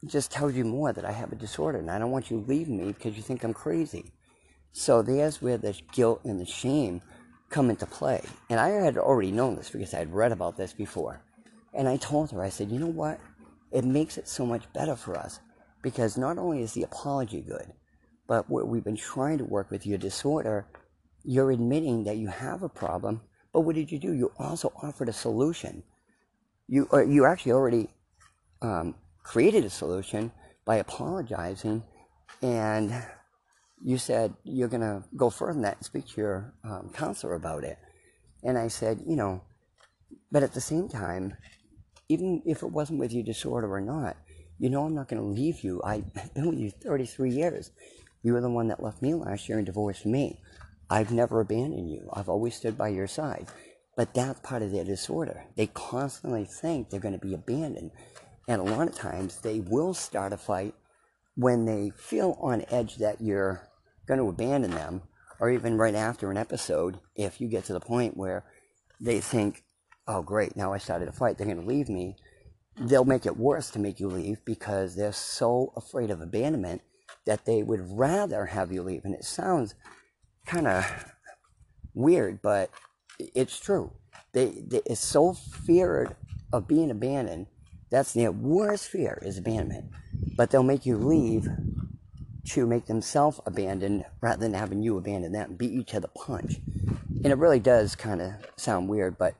just 0.04 0.30
tells 0.30 0.54
you 0.54 0.64
more 0.64 0.92
that 0.92 1.04
I 1.04 1.12
have 1.12 1.32
a 1.32 1.36
disorder 1.36 1.78
and 1.78 1.90
I 1.90 1.98
don't 1.98 2.10
want 2.10 2.30
you 2.30 2.40
to 2.40 2.48
leave 2.48 2.68
me 2.68 2.92
because 2.92 3.16
you 3.16 3.22
think 3.22 3.44
I'm 3.44 3.54
crazy. 3.54 4.12
So 4.72 5.02
there's 5.02 5.40
where 5.40 5.58
the 5.58 5.78
guilt 5.92 6.20
and 6.24 6.40
the 6.40 6.46
shame 6.46 7.02
come 7.48 7.70
into 7.70 7.86
play. 7.86 8.22
And 8.48 8.60
I 8.60 8.68
had 8.68 8.96
already 8.96 9.32
known 9.32 9.56
this 9.56 9.70
because 9.70 9.94
I 9.94 9.98
had 9.98 10.12
read 10.12 10.32
about 10.32 10.56
this 10.56 10.72
before. 10.72 11.22
And 11.74 11.88
I 11.88 11.96
told 11.96 12.30
her, 12.30 12.42
I 12.42 12.48
said, 12.48 12.70
you 12.70 12.78
know 12.78 12.86
what? 12.86 13.20
It 13.72 13.84
makes 13.84 14.18
it 14.18 14.28
so 14.28 14.44
much 14.44 14.72
better 14.72 14.96
for 14.96 15.16
us 15.16 15.40
because 15.82 16.16
not 16.16 16.38
only 16.38 16.62
is 16.62 16.72
the 16.72 16.82
apology 16.82 17.40
good, 17.40 17.72
but 18.26 18.48
what 18.48 18.68
we've 18.68 18.84
been 18.84 18.96
trying 18.96 19.38
to 19.38 19.44
work 19.44 19.70
with 19.70 19.86
your 19.86 19.98
disorder, 19.98 20.66
you're 21.24 21.50
admitting 21.50 22.04
that 22.04 22.16
you 22.16 22.28
have 22.28 22.62
a 22.62 22.68
problem. 22.68 23.20
But 23.52 23.62
what 23.62 23.74
did 23.74 23.90
you 23.90 23.98
do? 23.98 24.12
You 24.12 24.32
also 24.38 24.72
offered 24.82 25.08
a 25.08 25.12
solution. 25.12 25.82
You, 26.68 26.88
uh, 26.92 27.04
you 27.04 27.24
actually 27.24 27.52
already 27.52 27.88
um, 28.62 28.94
created 29.22 29.64
a 29.64 29.70
solution 29.70 30.32
by 30.64 30.76
apologizing 30.76 31.82
and 32.42 32.92
you 33.82 33.98
said 33.98 34.34
you're 34.44 34.68
going 34.68 34.80
to 34.80 35.02
go 35.16 35.30
further 35.30 35.54
than 35.54 35.62
that 35.62 35.76
and 35.78 35.86
speak 35.86 36.06
to 36.08 36.20
your 36.20 36.54
um, 36.64 36.90
counselor 36.92 37.34
about 37.34 37.64
it. 37.64 37.78
And 38.42 38.58
I 38.58 38.68
said, 38.68 39.02
you 39.06 39.16
know, 39.16 39.42
but 40.30 40.42
at 40.42 40.52
the 40.52 40.60
same 40.60 40.88
time, 40.88 41.34
even 42.08 42.42
if 42.44 42.62
it 42.62 42.70
wasn't 42.70 42.98
with 42.98 43.12
your 43.12 43.24
disorder 43.24 43.72
or 43.72 43.80
not, 43.80 44.16
you 44.58 44.68
know 44.68 44.84
I'm 44.84 44.94
not 44.94 45.08
going 45.08 45.22
to 45.22 45.28
leave 45.28 45.64
you. 45.64 45.80
I've 45.84 46.12
been 46.34 46.48
with 46.48 46.58
you 46.58 46.70
33 46.70 47.30
years. 47.30 47.70
You 48.22 48.34
were 48.34 48.40
the 48.40 48.50
one 48.50 48.68
that 48.68 48.82
left 48.82 49.00
me 49.00 49.14
last 49.14 49.48
year 49.48 49.56
and 49.56 49.66
divorced 49.66 50.04
me. 50.04 50.40
I've 50.90 51.12
never 51.12 51.40
abandoned 51.40 51.90
you. 51.90 52.10
I've 52.12 52.28
always 52.28 52.56
stood 52.56 52.76
by 52.76 52.88
your 52.88 53.06
side. 53.06 53.46
But 53.96 54.12
that's 54.14 54.40
part 54.40 54.62
of 54.62 54.72
their 54.72 54.84
disorder. 54.84 55.44
They 55.56 55.68
constantly 55.68 56.44
think 56.44 56.90
they're 56.90 57.00
going 57.00 57.18
to 57.18 57.26
be 57.26 57.34
abandoned. 57.34 57.92
And 58.48 58.60
a 58.60 58.64
lot 58.64 58.88
of 58.88 58.94
times 58.94 59.40
they 59.40 59.60
will 59.60 59.94
start 59.94 60.32
a 60.32 60.36
fight 60.36 60.74
when 61.36 61.64
they 61.64 61.90
feel 61.96 62.36
on 62.40 62.64
edge 62.70 62.96
that 62.96 63.20
you're 63.20 63.68
going 64.06 64.18
to 64.18 64.28
abandon 64.28 64.72
them, 64.72 65.02
or 65.38 65.50
even 65.50 65.78
right 65.78 65.94
after 65.94 66.30
an 66.30 66.36
episode, 66.36 66.98
if 67.14 67.40
you 67.40 67.48
get 67.48 67.64
to 67.64 67.72
the 67.72 67.80
point 67.80 68.16
where 68.16 68.44
they 69.00 69.20
think, 69.20 69.64
oh, 70.06 70.22
great, 70.22 70.56
now 70.56 70.72
I 70.72 70.78
started 70.78 71.08
a 71.08 71.12
fight, 71.12 71.38
they're 71.38 71.46
going 71.46 71.60
to 71.60 71.66
leave 71.66 71.88
me, 71.88 72.16
they'll 72.76 73.04
make 73.04 73.26
it 73.26 73.36
worse 73.36 73.70
to 73.70 73.78
make 73.78 74.00
you 74.00 74.08
leave 74.08 74.44
because 74.44 74.96
they're 74.96 75.12
so 75.12 75.72
afraid 75.76 76.10
of 76.10 76.20
abandonment 76.20 76.82
that 77.26 77.44
they 77.44 77.62
would 77.62 77.80
rather 77.98 78.46
have 78.46 78.72
you 78.72 78.82
leave. 78.82 79.04
And 79.04 79.14
it 79.14 79.24
sounds 79.24 79.74
kind 80.46 80.66
of 80.66 80.84
weird, 81.94 82.40
but 82.42 82.70
it's 83.18 83.58
true. 83.58 83.92
They, 84.32 84.62
they 84.66 84.80
it's 84.86 85.00
so 85.00 85.34
feared 85.34 86.16
of 86.52 86.68
being 86.68 86.90
abandoned. 86.90 87.46
That's 87.90 88.12
their 88.12 88.32
worst 88.32 88.88
fear 88.88 89.18
is 89.22 89.38
abandonment. 89.38 89.90
But 90.36 90.50
they'll 90.50 90.62
make 90.62 90.86
you 90.86 90.96
leave 90.96 91.48
to 92.50 92.66
make 92.66 92.86
themselves 92.86 93.40
abandoned 93.46 94.04
rather 94.20 94.40
than 94.40 94.54
having 94.54 94.82
you 94.82 94.96
abandon 94.96 95.32
them, 95.32 95.54
beat 95.54 95.72
you 95.72 95.82
to 95.84 96.00
the 96.00 96.08
punch. 96.08 96.60
And 97.22 97.26
it 97.26 97.38
really 97.38 97.60
does 97.60 97.94
kind 97.94 98.20
of 98.22 98.32
sound 98.56 98.88
weird, 98.88 99.18
but 99.18 99.34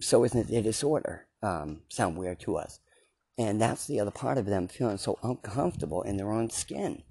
so 0.00 0.24
isn't 0.24 0.50
it 0.50 0.56
a 0.56 0.62
disorder? 0.62 1.26
Um, 1.42 1.82
sound 1.88 2.16
weird 2.16 2.40
to 2.40 2.56
us. 2.56 2.80
And 3.38 3.60
that's 3.60 3.86
the 3.86 4.00
other 4.00 4.10
part 4.10 4.36
of 4.36 4.46
them 4.46 4.68
feeling 4.68 4.98
so 4.98 5.18
uncomfortable 5.22 6.02
in 6.02 6.16
their 6.16 6.30
own 6.30 6.50
skin. 6.50 7.02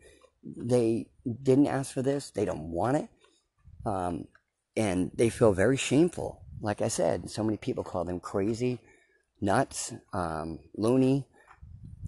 They 0.44 1.08
didn't 1.26 1.68
ask 1.68 1.94
for 1.94 2.02
this, 2.02 2.30
they 2.30 2.46
don't 2.46 2.72
want 2.72 2.98
it, 2.98 3.08
um, 3.86 4.28
and 4.78 5.12
they 5.16 5.30
feel 5.30 5.54
very 5.54 5.78
shameful. 5.78 6.42
Like 6.62 6.82
I 6.82 6.88
said, 6.88 7.30
so 7.30 7.44
many 7.44 7.58
people 7.58 7.84
call 7.84 8.06
them 8.06 8.20
crazy, 8.20 8.80
nuts, 9.42 9.94
um, 10.14 10.60
loony, 10.76 11.26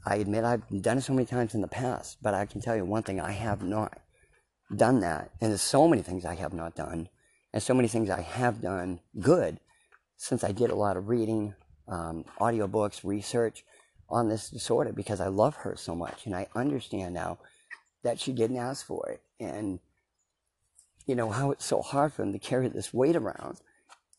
I 0.05 0.15
admit 0.15 0.43
I've 0.43 0.67
done 0.81 0.97
it 0.97 1.01
so 1.01 1.13
many 1.13 1.25
times 1.25 1.53
in 1.53 1.61
the 1.61 1.67
past, 1.67 2.17
but 2.21 2.33
I 2.33 2.45
can 2.45 2.61
tell 2.61 2.75
you 2.75 2.85
one 2.85 3.03
thing 3.03 3.19
I 3.19 3.31
have 3.31 3.63
not 3.63 3.99
done 4.75 4.99
that. 5.01 5.31
And 5.39 5.51
there's 5.51 5.61
so 5.61 5.87
many 5.87 6.01
things 6.01 6.25
I 6.25 6.35
have 6.35 6.53
not 6.53 6.75
done, 6.75 7.09
and 7.53 7.61
so 7.61 7.73
many 7.73 7.87
things 7.87 8.09
I 8.09 8.21
have 8.21 8.61
done 8.61 8.99
good 9.19 9.59
since 10.17 10.43
I 10.43 10.51
did 10.51 10.69
a 10.69 10.75
lot 10.75 10.97
of 10.97 11.09
reading, 11.09 11.55
um, 11.87 12.25
audiobooks, 12.39 13.03
research 13.03 13.63
on 14.09 14.29
this 14.29 14.49
disorder 14.49 14.91
because 14.91 15.19
I 15.19 15.27
love 15.27 15.55
her 15.57 15.75
so 15.75 15.95
much. 15.95 16.25
And 16.25 16.35
I 16.35 16.47
understand 16.55 17.13
now 17.13 17.39
that 18.03 18.19
she 18.19 18.31
didn't 18.31 18.57
ask 18.57 18.85
for 18.85 19.09
it. 19.09 19.21
And, 19.39 19.79
you 21.05 21.15
know, 21.15 21.29
how 21.29 21.51
it's 21.51 21.65
so 21.65 21.81
hard 21.81 22.13
for 22.13 22.21
them 22.21 22.33
to 22.33 22.39
carry 22.39 22.67
this 22.67 22.93
weight 22.93 23.15
around. 23.15 23.59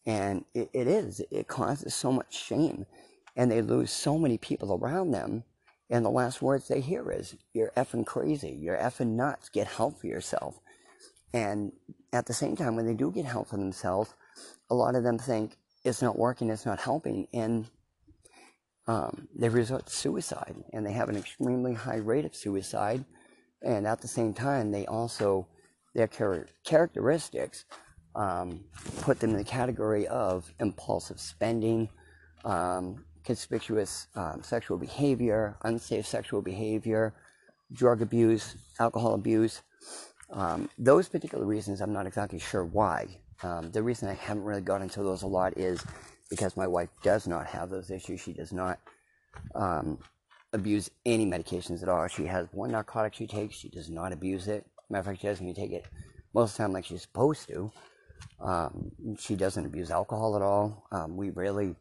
And 0.06 0.44
it, 0.54 0.70
it 0.72 0.86
is, 0.86 1.22
it 1.30 1.48
causes 1.48 1.94
so 1.94 2.12
much 2.12 2.34
shame. 2.34 2.86
And 3.36 3.50
they 3.50 3.62
lose 3.62 3.90
so 3.90 4.18
many 4.18 4.38
people 4.38 4.74
around 4.74 5.12
them 5.12 5.44
and 5.92 6.06
the 6.06 6.10
last 6.10 6.40
words 6.40 6.68
they 6.68 6.80
hear 6.80 7.12
is, 7.12 7.36
You're 7.52 7.70
effing 7.76 8.06
crazy. 8.06 8.56
You're 8.58 8.78
effing 8.78 9.08
nuts. 9.08 9.50
Get 9.50 9.66
help 9.66 10.00
for 10.00 10.06
yourself. 10.06 10.58
And 11.34 11.72
at 12.14 12.24
the 12.24 12.32
same 12.32 12.56
time, 12.56 12.76
when 12.76 12.86
they 12.86 12.94
do 12.94 13.12
get 13.12 13.26
help 13.26 13.48
for 13.48 13.58
themselves, 13.58 14.14
a 14.70 14.74
lot 14.74 14.94
of 14.94 15.04
them 15.04 15.18
think 15.18 15.58
it's 15.84 16.00
not 16.00 16.18
working, 16.18 16.48
it's 16.48 16.64
not 16.64 16.80
helping, 16.80 17.26
and 17.34 17.68
um, 18.86 19.28
they 19.38 19.50
resort 19.50 19.86
to 19.86 19.92
suicide. 19.94 20.54
And 20.72 20.86
they 20.86 20.92
have 20.92 21.10
an 21.10 21.16
extremely 21.16 21.74
high 21.74 21.96
rate 21.96 22.24
of 22.24 22.34
suicide. 22.34 23.04
And 23.60 23.86
at 23.86 24.00
the 24.00 24.08
same 24.08 24.32
time, 24.32 24.70
they 24.70 24.86
also, 24.86 25.46
their 25.94 26.08
char- 26.08 26.48
characteristics 26.64 27.66
um, 28.14 28.64
put 29.00 29.20
them 29.20 29.30
in 29.30 29.36
the 29.36 29.44
category 29.44 30.06
of 30.08 30.52
impulsive 30.60 31.20
spending, 31.20 31.88
um, 32.44 33.04
conspicuous 33.24 34.08
um, 34.14 34.42
sexual 34.42 34.78
behavior, 34.78 35.56
unsafe 35.62 36.06
sexual 36.06 36.42
behavior, 36.42 37.14
drug 37.72 38.02
abuse, 38.02 38.56
alcohol 38.78 39.14
abuse. 39.14 39.62
Um, 40.30 40.68
those 40.78 41.08
particular 41.08 41.44
reasons, 41.44 41.80
I'm 41.80 41.92
not 41.92 42.06
exactly 42.06 42.38
sure 42.38 42.64
why. 42.64 43.06
Um, 43.42 43.70
the 43.70 43.82
reason 43.82 44.08
I 44.08 44.14
haven't 44.14 44.44
really 44.44 44.60
got 44.60 44.82
into 44.82 45.02
those 45.02 45.22
a 45.22 45.26
lot 45.26 45.58
is 45.58 45.84
because 46.30 46.56
my 46.56 46.66
wife 46.66 46.88
does 47.02 47.26
not 47.26 47.46
have 47.46 47.70
those 47.70 47.90
issues. 47.90 48.20
She 48.20 48.32
does 48.32 48.52
not 48.52 48.78
um, 49.54 49.98
abuse 50.52 50.90
any 51.04 51.26
medications 51.26 51.82
at 51.82 51.88
all. 51.88 52.06
She 52.08 52.26
has 52.26 52.46
one 52.52 52.70
narcotic 52.70 53.14
she 53.14 53.26
takes. 53.26 53.56
She 53.56 53.68
does 53.68 53.90
not 53.90 54.12
abuse 54.12 54.48
it. 54.48 54.66
Matter 54.88 55.00
of 55.00 55.06
fact, 55.06 55.20
she 55.20 55.26
doesn't 55.26 55.46
even 55.46 55.60
take 55.60 55.72
it 55.72 55.86
most 56.34 56.52
of 56.52 56.56
the 56.56 56.62
time 56.62 56.72
like 56.72 56.84
she's 56.84 57.02
supposed 57.02 57.48
to. 57.48 57.70
Um, 58.40 58.90
she 59.18 59.36
doesn't 59.36 59.66
abuse 59.66 59.90
alcohol 59.90 60.36
at 60.36 60.42
all. 60.42 60.86
Um, 60.90 61.16
we 61.16 61.30
rarely 61.30 61.76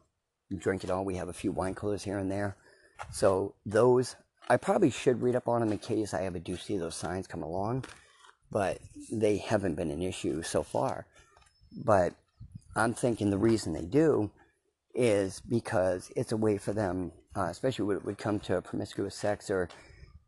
drink 0.58 0.84
at 0.84 0.90
all. 0.90 1.04
We 1.04 1.16
have 1.16 1.28
a 1.28 1.32
few 1.32 1.52
wine 1.52 1.74
coolers 1.74 2.04
here 2.04 2.18
and 2.18 2.30
there. 2.30 2.56
So 3.10 3.54
those, 3.66 4.16
I 4.48 4.56
probably 4.56 4.90
should 4.90 5.22
read 5.22 5.36
up 5.36 5.48
on 5.48 5.62
in 5.62 5.78
case 5.78 6.14
I 6.14 6.24
ever 6.24 6.38
do 6.38 6.56
see 6.56 6.76
those 6.78 6.94
signs 6.94 7.26
come 7.26 7.42
along, 7.42 7.84
but 8.50 8.78
they 9.10 9.38
haven't 9.38 9.74
been 9.74 9.90
an 9.90 10.02
issue 10.02 10.42
so 10.42 10.62
far. 10.62 11.06
But 11.84 12.14
I'm 12.76 12.94
thinking 12.94 13.30
the 13.30 13.38
reason 13.38 13.72
they 13.72 13.84
do 13.84 14.30
is 14.94 15.40
because 15.40 16.10
it's 16.16 16.32
a 16.32 16.36
way 16.36 16.58
for 16.58 16.72
them, 16.72 17.12
uh, 17.36 17.48
especially 17.50 17.86
when 17.86 17.96
it 17.96 18.04
would 18.04 18.18
come 18.18 18.38
to 18.40 18.60
promiscuous 18.62 19.14
sex 19.14 19.50
or, 19.50 19.68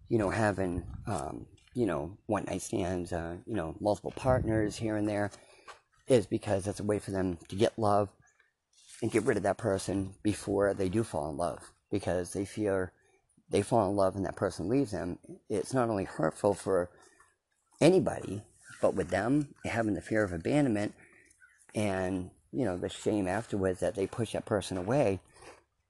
you 0.09 0.19
know, 0.19 0.31
having, 0.31 0.85
um, 1.07 1.47
you 1.75 1.87
know, 1.87 2.17
one 2.27 2.45
night 2.45 2.63
stands, 2.63 3.13
uh, 3.13 3.37
you 3.47 3.55
know, 3.55 3.77
multiple 3.81 4.13
partners 4.17 4.77
here 4.77 4.97
and 4.97 5.09
there, 5.09 5.31
is 6.07 6.27
because 6.27 6.67
it's 6.67 6.81
a 6.81 6.85
way 6.85 6.99
for 6.99 7.11
them 7.11 7.39
to 7.49 7.57
get 7.57 7.79
love 7.79 8.11
and 9.03 9.11
get 9.11 9.25
rid 9.25 9.37
of 9.37 9.43
that 9.43 9.59
person 9.59 10.15
before 10.23 10.75
they 10.75 10.89
do 10.89 11.03
fall 11.03 11.31
in 11.31 11.37
love 11.37 11.73
because 11.91 12.33
they 12.33 12.45
fear 12.45 12.93
they 13.51 13.63
fall 13.63 13.89
in 13.89 13.97
love 13.97 14.17
and 14.17 14.25
that 14.25 14.37
person 14.37 14.69
leaves 14.69 14.93
them. 14.93 15.19
It's 15.49 15.75
not 15.75 15.91
only 15.91 16.05
hurtful 16.05 16.55
for 16.55 16.91
anybody, 17.81 18.43
but 18.81 18.95
with 18.95 19.11
them 19.11 19.55
having 19.65 19.95
the 19.95 20.01
fear 20.01 20.25
of 20.25 20.33
abandonment 20.33 20.95
and 21.75 22.31
you 22.53 22.65
know 22.65 22.77
the 22.77 22.89
shame 22.89 23.29
afterwards 23.29 23.81
that 23.81 23.95
they 23.95 24.07
push 24.07 24.33
that 24.33 24.47
person 24.47 24.77
away, 24.77 25.21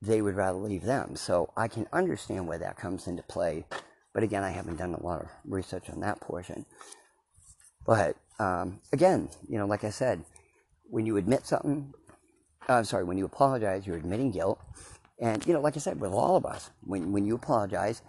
they 0.02 0.20
would 0.20 0.36
rather 0.36 0.58
leave 0.58 0.82
them. 0.82 1.16
So 1.16 1.52
I 1.56 1.68
can 1.68 1.86
understand 1.92 2.46
where 2.46 2.58
that 2.58 2.76
comes 2.76 3.06
into 3.06 3.22
play, 3.22 3.64
but 4.12 4.22
again, 4.22 4.42
I 4.42 4.50
haven't 4.50 4.76
done 4.76 4.94
a 4.94 5.02
lot 5.02 5.22
of 5.22 5.28
research 5.44 5.90
on 5.90 6.00
that 6.00 6.20
portion. 6.20 6.66
But 7.86 8.16
um, 8.38 8.80
again, 8.92 9.28
you 9.48 9.58
know, 9.58 9.66
like 9.66 9.84
I 9.84 9.90
said, 9.90 10.24
when 10.84 11.06
you 11.06 11.16
admit 11.16 11.46
something, 11.46 11.92
uh, 12.68 12.74
I'm 12.74 12.84
sorry, 12.84 13.04
when 13.04 13.18
you 13.18 13.24
apologize, 13.24 13.86
you're 13.86 13.96
admitting 13.96 14.30
guilt. 14.30 14.60
And, 15.20 15.44
you 15.46 15.52
know, 15.52 15.60
like 15.60 15.76
I 15.76 15.80
said, 15.80 16.00
with 16.00 16.12
all 16.12 16.36
of 16.36 16.44
us, 16.44 16.70
when, 16.82 17.12
when 17.12 17.24
you 17.24 17.34
apologize, 17.34 18.02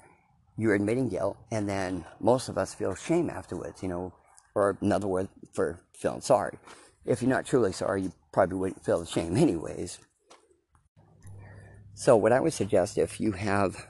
you're 0.57 0.73
admitting 0.73 1.09
guilt, 1.09 1.37
and 1.51 1.67
then 1.67 2.05
most 2.19 2.49
of 2.49 2.57
us 2.57 2.73
feel 2.73 2.95
shame 2.95 3.29
afterwards, 3.29 3.83
you 3.83 3.89
know, 3.89 4.13
or 4.55 4.77
another 4.81 5.07
word 5.07 5.27
for 5.53 5.81
feeling 5.93 6.21
sorry. 6.21 6.57
If 7.05 7.21
you're 7.21 7.29
not 7.29 7.45
truly 7.45 7.73
sorry, 7.73 8.03
you 8.03 8.13
probably 8.31 8.57
wouldn't 8.57 8.83
feel 8.83 8.99
the 8.99 9.05
shame 9.05 9.35
anyways. 9.37 9.99
So, 11.93 12.15
what 12.15 12.31
I 12.31 12.39
would 12.39 12.53
suggest 12.53 12.97
if 12.97 13.19
you 13.19 13.33
have 13.33 13.85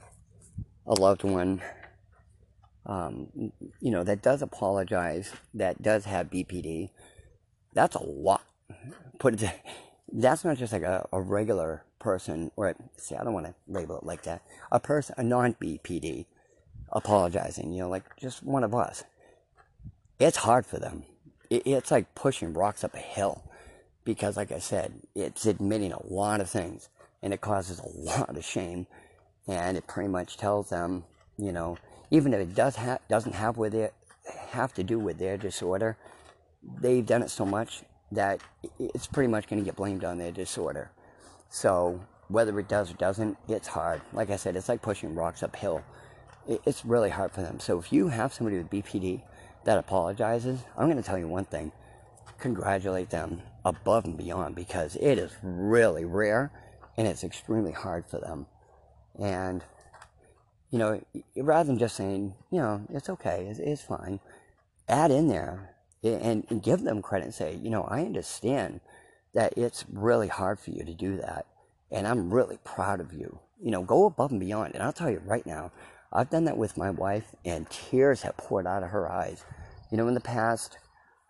a 0.87 0.93
loved 0.93 1.23
one, 1.23 1.61
um, 2.85 3.51
you 3.79 3.91
know, 3.91 4.03
that 4.03 4.21
does 4.21 4.41
apologize, 4.41 5.31
that 5.53 5.81
does 5.81 6.05
have 6.05 6.29
BPD, 6.29 6.89
that's 7.73 7.95
a 7.95 8.03
lot. 8.03 8.43
Put 9.19 9.41
it, 9.41 9.51
that's 10.11 10.45
not 10.45 10.57
just 10.57 10.73
like 10.73 10.83
a, 10.83 11.07
a 11.11 11.21
regular 11.21 11.83
person, 11.99 12.51
or 12.55 12.75
see, 12.97 13.15
I 13.15 13.23
don't 13.23 13.33
want 13.33 13.47
to 13.47 13.55
label 13.67 13.97
it 13.97 14.03
like 14.05 14.23
that. 14.23 14.41
A 14.71 14.79
person, 14.79 15.15
a 15.17 15.23
non-BPD, 15.23 16.25
apologizing. 16.91 17.71
You 17.73 17.81
know, 17.81 17.89
like 17.89 18.03
just 18.17 18.43
one 18.43 18.63
of 18.63 18.73
us. 18.73 19.03
It's 20.19 20.37
hard 20.37 20.65
for 20.65 20.79
them. 20.79 21.03
It, 21.49 21.63
it's 21.65 21.91
like 21.91 22.15
pushing 22.15 22.53
rocks 22.53 22.83
up 22.83 22.93
a 22.93 22.99
hill, 22.99 23.43
because, 24.05 24.37
like 24.37 24.51
I 24.51 24.59
said, 24.59 24.93
it's 25.15 25.45
admitting 25.45 25.91
a 25.91 26.05
lot 26.05 26.39
of 26.39 26.49
things, 26.49 26.89
and 27.21 27.33
it 27.33 27.41
causes 27.41 27.79
a 27.79 27.89
lot 27.89 28.37
of 28.37 28.45
shame, 28.45 28.87
and 29.47 29.75
it 29.75 29.87
pretty 29.87 30.09
much 30.09 30.37
tells 30.37 30.69
them, 30.69 31.03
you 31.37 31.51
know, 31.51 31.77
even 32.11 32.33
if 32.33 32.39
it 32.39 32.55
does 32.55 32.75
ha- 32.75 32.99
doesn't 33.09 33.33
have 33.33 33.57
with 33.57 33.73
it 33.73 33.93
have 34.49 34.73
to 34.73 34.83
do 34.83 34.99
with 34.99 35.17
their 35.17 35.37
disorder, 35.37 35.97
they've 36.81 37.05
done 37.05 37.21
it 37.21 37.29
so 37.29 37.45
much 37.45 37.83
that 38.11 38.41
it's 38.79 39.07
pretty 39.07 39.27
much 39.27 39.47
going 39.47 39.61
to 39.61 39.65
get 39.65 39.75
blamed 39.75 40.03
on 40.03 40.17
their 40.17 40.31
disorder. 40.31 40.91
So 41.49 42.01
whether 42.27 42.57
it 42.59 42.67
does 42.67 42.91
or 42.91 42.95
doesn't, 42.95 43.37
it's 43.47 43.67
hard. 43.67 44.01
Like 44.13 44.29
I 44.29 44.35
said, 44.35 44.55
it's 44.55 44.69
like 44.69 44.81
pushing 44.81 45.15
rocks 45.15 45.43
uphill. 45.43 45.83
It's 46.47 46.85
really 46.85 47.09
hard 47.09 47.31
for 47.31 47.41
them. 47.41 47.59
So 47.59 47.79
if 47.79 47.91
you 47.91 48.07
have 48.07 48.33
somebody 48.33 48.57
with 48.57 48.69
BPD 48.69 49.21
that 49.63 49.77
apologizes, 49.77 50.61
I'm 50.77 50.85
going 50.85 51.01
to 51.01 51.03
tell 51.03 51.17
you 51.17 51.27
one 51.27 51.45
thing. 51.45 51.71
Congratulate 52.39 53.09
them 53.09 53.41
above 53.63 54.05
and 54.05 54.17
beyond 54.17 54.55
because 54.55 54.95
it 54.97 55.17
is 55.17 55.31
really 55.41 56.05
rare 56.05 56.51
and 56.97 57.07
it's 57.07 57.23
extremely 57.23 57.71
hard 57.71 58.05
for 58.05 58.19
them. 58.19 58.45
And, 59.19 59.63
you 60.75 60.79
know, 60.79 60.99
rather 61.37 61.67
than 61.67 61.79
just 61.79 61.95
saying, 61.95 62.33
you 62.51 62.59
know, 62.59 62.81
it's 62.89 63.09
okay, 63.09 63.47
it's, 63.49 63.59
it's 63.59 63.81
fine, 63.81 64.19
add 64.89 65.09
in 65.09 65.29
there 65.29 65.73
and, 66.03 66.45
and 66.49 66.61
give 66.61 66.81
them 66.81 67.01
credit 67.01 67.23
and 67.23 67.33
say, 67.33 67.57
you 67.63 67.69
know, 67.69 67.83
I 67.83 68.01
understand 68.01 68.81
that 69.33 69.57
it's 69.57 69.85
really 69.89 70.27
hard 70.27 70.59
for 70.59 70.71
you 70.71 70.83
to 70.83 70.93
do 70.93 71.15
that. 71.15 71.45
And 71.91 72.05
I'm 72.05 72.29
really 72.29 72.57
proud 72.65 72.99
of 72.99 73.13
you. 73.13 73.39
You 73.63 73.71
know, 73.71 73.83
go 73.83 74.05
above 74.05 74.31
and 74.31 74.39
beyond. 74.41 74.73
And 74.73 74.83
I'll 74.83 74.91
tell 74.91 75.09
you 75.09 75.21
right 75.23 75.45
now, 75.45 75.71
I've 76.11 76.29
done 76.29 76.43
that 76.43 76.57
with 76.57 76.75
my 76.75 76.89
wife, 76.89 77.33
and 77.45 77.69
tears 77.69 78.23
have 78.23 78.35
poured 78.35 78.67
out 78.67 78.83
of 78.83 78.89
her 78.89 79.09
eyes. 79.09 79.45
You 79.91 79.97
know, 79.97 80.09
in 80.09 80.13
the 80.13 80.19
past, 80.19 80.77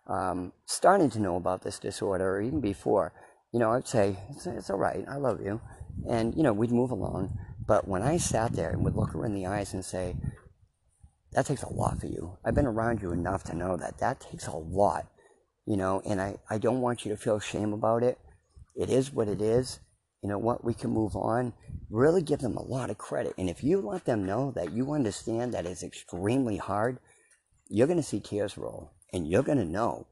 um, 0.08 0.54
starting 0.64 1.10
to 1.10 1.20
know 1.20 1.36
about 1.36 1.62
this 1.62 1.78
disorder, 1.78 2.34
or 2.34 2.42
even 2.42 2.60
before, 2.60 3.12
you 3.52 3.60
know, 3.60 3.70
I'd 3.70 3.86
say, 3.86 4.16
it's, 4.28 4.44
it's 4.44 4.70
all 4.70 4.78
right, 4.78 5.04
I 5.08 5.18
love 5.18 5.40
you. 5.40 5.60
And, 6.08 6.34
you 6.36 6.42
know, 6.42 6.52
we'd 6.52 6.72
move 6.72 6.90
along. 6.90 7.38
But 7.66 7.88
when 7.88 8.02
I 8.02 8.16
sat 8.16 8.52
there 8.52 8.70
and 8.70 8.84
would 8.84 8.96
look 8.96 9.12
her 9.12 9.24
in 9.24 9.34
the 9.34 9.46
eyes 9.46 9.74
and 9.74 9.84
say, 9.84 10.16
that 11.32 11.46
takes 11.46 11.62
a 11.62 11.72
lot 11.72 12.00
for 12.00 12.06
you. 12.06 12.38
I've 12.44 12.54
been 12.54 12.66
around 12.66 13.02
you 13.02 13.12
enough 13.12 13.44
to 13.44 13.56
know 13.56 13.76
that 13.76 13.98
that 13.98 14.20
takes 14.20 14.46
a 14.46 14.56
lot, 14.56 15.06
you 15.66 15.76
know, 15.76 16.00
and 16.06 16.20
I, 16.20 16.36
I 16.48 16.58
don't 16.58 16.80
want 16.80 17.04
you 17.04 17.10
to 17.10 17.16
feel 17.16 17.40
shame 17.40 17.72
about 17.72 18.02
it. 18.02 18.18
It 18.74 18.88
is 18.88 19.12
what 19.12 19.28
it 19.28 19.42
is. 19.42 19.80
You 20.22 20.28
know 20.28 20.38
what? 20.38 20.64
We 20.64 20.74
can 20.74 20.90
move 20.90 21.14
on. 21.14 21.52
Really 21.90 22.22
give 22.22 22.40
them 22.40 22.56
a 22.56 22.62
lot 22.62 22.90
of 22.90 22.98
credit. 22.98 23.34
And 23.36 23.50
if 23.50 23.62
you 23.62 23.80
let 23.80 24.04
them 24.04 24.24
know 24.24 24.50
that 24.52 24.72
you 24.72 24.92
understand 24.92 25.52
that 25.52 25.66
it's 25.66 25.82
extremely 25.82 26.56
hard, 26.56 26.98
you're 27.68 27.86
going 27.86 27.98
to 27.98 28.02
see 28.02 28.20
tears 28.20 28.56
roll 28.56 28.92
and 29.12 29.28
you're 29.28 29.42
going 29.42 29.58
to 29.58 29.64
know 29.64 30.06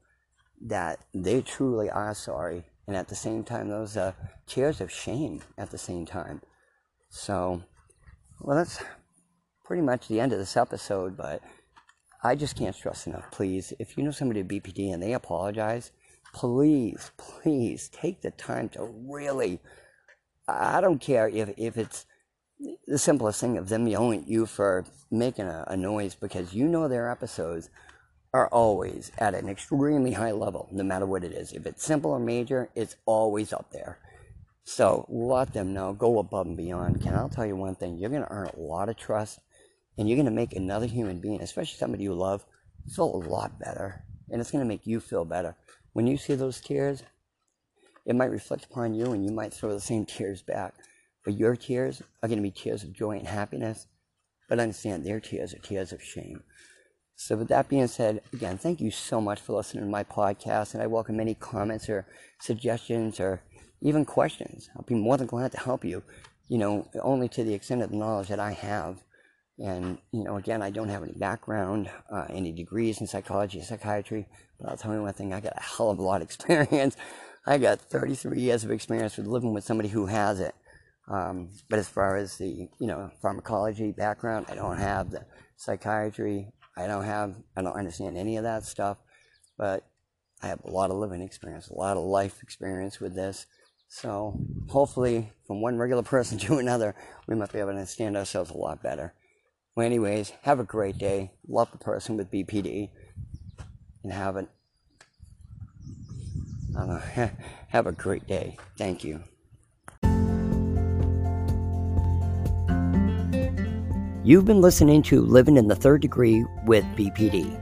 that 0.67 0.99
they 1.13 1.41
truly 1.41 1.89
are 1.89 2.13
sorry. 2.13 2.65
And 2.87 2.95
at 2.95 3.07
the 3.07 3.15
same 3.15 3.43
time, 3.43 3.69
those 3.69 3.97
uh, 3.97 4.13
tears 4.45 4.79
of 4.79 4.91
shame 4.91 5.41
at 5.57 5.71
the 5.71 5.77
same 5.77 6.05
time. 6.05 6.41
So, 7.09 7.63
well, 8.41 8.57
that's 8.57 8.83
pretty 9.63 9.81
much 9.81 10.07
the 10.07 10.19
end 10.19 10.33
of 10.33 10.39
this 10.39 10.57
episode, 10.57 11.17
but 11.17 11.41
I 12.23 12.35
just 12.35 12.55
can't 12.55 12.75
stress 12.75 13.07
enough, 13.07 13.29
please. 13.31 13.73
If 13.79 13.97
you 13.97 14.03
know 14.03 14.11
somebody 14.11 14.41
with 14.41 14.51
BPD 14.51 14.93
and 14.93 15.01
they 15.01 15.13
apologize, 15.13 15.91
please, 16.33 17.11
please 17.17 17.89
take 17.89 18.21
the 18.21 18.31
time 18.31 18.69
to 18.69 18.83
really. 18.83 19.59
I 20.47 20.81
don't 20.81 20.99
care 20.99 21.27
if, 21.27 21.49
if 21.57 21.77
it's 21.77 22.05
the 22.87 22.97
simplest 22.97 23.41
thing 23.41 23.57
of 23.57 23.69
them 23.69 23.87
yelling 23.87 24.21
at 24.21 24.27
you 24.27 24.45
for 24.45 24.85
making 25.11 25.45
a, 25.45 25.65
a 25.67 25.77
noise 25.77 26.15
because 26.15 26.53
you 26.53 26.67
know 26.67 26.87
their 26.87 27.09
episodes 27.09 27.69
are 28.33 28.47
always 28.49 29.11
at 29.17 29.33
an 29.33 29.47
extremely 29.47 30.11
high 30.11 30.31
level, 30.31 30.67
no 30.71 30.83
matter 30.83 31.05
what 31.05 31.23
it 31.23 31.31
is. 31.31 31.53
If 31.53 31.65
it's 31.65 31.85
simple 31.85 32.11
or 32.11 32.19
major, 32.19 32.69
it's 32.75 32.97
always 33.05 33.53
up 33.53 33.71
there. 33.71 33.97
So 34.67 35.05
let 35.07 35.53
them 35.53 35.73
know, 35.73 35.93
go 35.93 36.17
above 36.17 36.47
and 36.47 36.57
beyond. 36.57 37.01
Can 37.01 37.13
I 37.13 37.27
tell 37.27 37.45
you 37.45 37.55
one 37.55 37.75
thing? 37.75 37.97
You're 37.97 38.09
going 38.09 38.23
to 38.23 38.31
earn 38.31 38.47
a 38.47 38.59
lot 38.59 38.89
of 38.89 38.97
trust 38.97 39.39
and 39.97 40.09
you're 40.09 40.17
going 40.17 40.25
to 40.25 40.31
make 40.31 40.55
another 40.55 40.87
human 40.87 41.19
being, 41.19 41.39
especially 41.39 41.77
somebody 41.77 42.03
you 42.03 42.15
love, 42.15 42.43
feel 42.93 43.15
a 43.15 43.29
lot 43.29 43.59
better. 43.59 44.03
And 44.29 44.41
it's 44.41 44.49
going 44.49 44.63
to 44.63 44.67
make 44.67 44.87
you 44.87 44.99
feel 44.99 45.23
better. 45.23 45.55
When 45.93 46.07
you 46.07 46.17
see 46.17 46.33
those 46.33 46.59
tears, 46.59 47.03
it 48.07 48.15
might 48.15 48.31
reflect 48.31 48.65
upon 48.65 48.95
you 48.95 49.11
and 49.11 49.23
you 49.23 49.31
might 49.31 49.53
throw 49.53 49.71
the 49.71 49.79
same 49.79 50.05
tears 50.05 50.41
back. 50.41 50.73
But 51.23 51.37
your 51.37 51.55
tears 51.55 52.01
are 52.21 52.27
going 52.27 52.39
to 52.39 52.43
be 52.43 52.51
tears 52.51 52.83
of 52.83 52.91
joy 52.91 53.17
and 53.17 53.27
happiness. 53.27 53.85
But 54.49 54.59
understand 54.59 55.05
their 55.05 55.19
tears 55.19 55.53
are 55.53 55.59
tears 55.59 55.91
of 55.91 56.03
shame. 56.03 56.43
So, 57.15 57.37
with 57.37 57.47
that 57.47 57.69
being 57.69 57.87
said, 57.87 58.21
again, 58.33 58.57
thank 58.57 58.81
you 58.81 58.91
so 58.91 59.21
much 59.21 59.39
for 59.39 59.53
listening 59.53 59.85
to 59.85 59.89
my 59.89 60.03
podcast. 60.03 60.73
And 60.73 60.83
I 60.83 60.87
welcome 60.87 61.19
any 61.19 61.33
comments 61.33 61.89
or 61.89 62.05
suggestions 62.39 63.19
or 63.19 63.41
even 63.85 64.03
questions. 64.03 64.69
I'll 64.75 64.81
be 64.81 64.95
more 64.95 65.15
than 65.15 65.27
glad 65.27 65.51
to 65.51 65.59
help 65.59 65.85
you, 65.85 66.01
you 66.47 66.57
know, 66.57 66.87
only 67.03 67.29
to 67.29 67.43
the 67.43 67.53
extent 67.53 67.83
of 67.83 67.91
the 67.91 67.97
knowledge 67.97 68.29
that 68.29 68.39
I 68.39 68.51
have. 68.51 68.97
And, 69.59 69.99
you 70.11 70.23
know, 70.23 70.37
again, 70.37 70.63
I 70.63 70.71
don't 70.71 70.89
have 70.89 71.03
any 71.03 71.13
background, 71.13 71.91
uh, 72.11 72.25
any 72.29 72.51
degrees 72.51 72.99
in 72.99 73.05
psychology 73.05 73.59
or 73.59 73.63
psychiatry, 73.63 74.27
but 74.59 74.69
I'll 74.69 74.77
tell 74.77 74.93
you 74.93 75.03
one 75.03 75.13
thing, 75.13 75.33
I 75.33 75.39
got 75.39 75.53
a 75.55 75.61
hell 75.61 75.91
of 75.91 75.99
a 75.99 76.01
lot 76.01 76.21
of 76.21 76.27
experience. 76.27 76.97
I 77.45 77.59
got 77.59 77.79
33 77.79 78.41
years 78.41 78.63
of 78.63 78.71
experience 78.71 79.17
with 79.17 79.27
living 79.27 79.53
with 79.53 79.63
somebody 79.63 79.89
who 79.89 80.07
has 80.07 80.39
it. 80.39 80.55
Um, 81.07 81.49
but 81.69 81.77
as 81.77 81.87
far 81.87 82.17
as 82.17 82.37
the, 82.37 82.67
you 82.79 82.87
know, 82.87 83.11
pharmacology 83.21 83.91
background, 83.91 84.47
I 84.49 84.55
don't 84.55 84.77
have 84.77 85.11
the 85.11 85.25
psychiatry. 85.57 86.47
I 86.75 86.87
don't 86.87 87.03
have, 87.03 87.35
I 87.55 87.61
don't 87.61 87.77
understand 87.77 88.17
any 88.17 88.37
of 88.37 88.43
that 88.43 88.65
stuff, 88.65 88.97
but 89.59 89.85
I 90.41 90.47
have 90.47 90.63
a 90.65 90.71
lot 90.71 90.89
of 90.89 90.97
living 90.97 91.21
experience, 91.21 91.69
a 91.69 91.77
lot 91.77 91.97
of 91.97 92.03
life 92.03 92.41
experience 92.41 92.99
with 92.99 93.13
this. 93.13 93.45
So 93.95 94.37
hopefully, 94.67 95.31
from 95.47 95.61
one 95.61 95.77
regular 95.77 96.03
person 96.03 96.37
to 96.39 96.57
another, 96.57 96.95
we 97.27 97.35
might 97.35 97.53
be 97.53 97.59
able 97.59 97.69
to 97.69 97.77
understand 97.77 98.17
ourselves 98.17 98.51
a 98.51 98.57
lot 98.57 98.83
better. 98.83 99.13
Well, 99.73 99.85
anyways, 99.85 100.33
have 100.41 100.59
a 100.59 100.65
great 100.65 100.97
day. 100.97 101.31
Love 101.47 101.71
the 101.71 101.77
person 101.77 102.17
with 102.17 102.29
BPD, 102.29 102.89
and 104.03 104.11
have 104.11 104.35
an 104.35 104.49
uh, 106.77 106.99
have 107.69 107.87
a 107.87 107.93
great 107.93 108.27
day. 108.27 108.57
Thank 108.77 109.05
you. 109.05 109.23
You've 114.25 114.45
been 114.45 114.59
listening 114.59 115.03
to 115.03 115.21
Living 115.21 115.55
in 115.55 115.69
the 115.69 115.75
Third 115.75 116.01
Degree 116.01 116.43
with 116.65 116.83
BPD. 116.97 117.61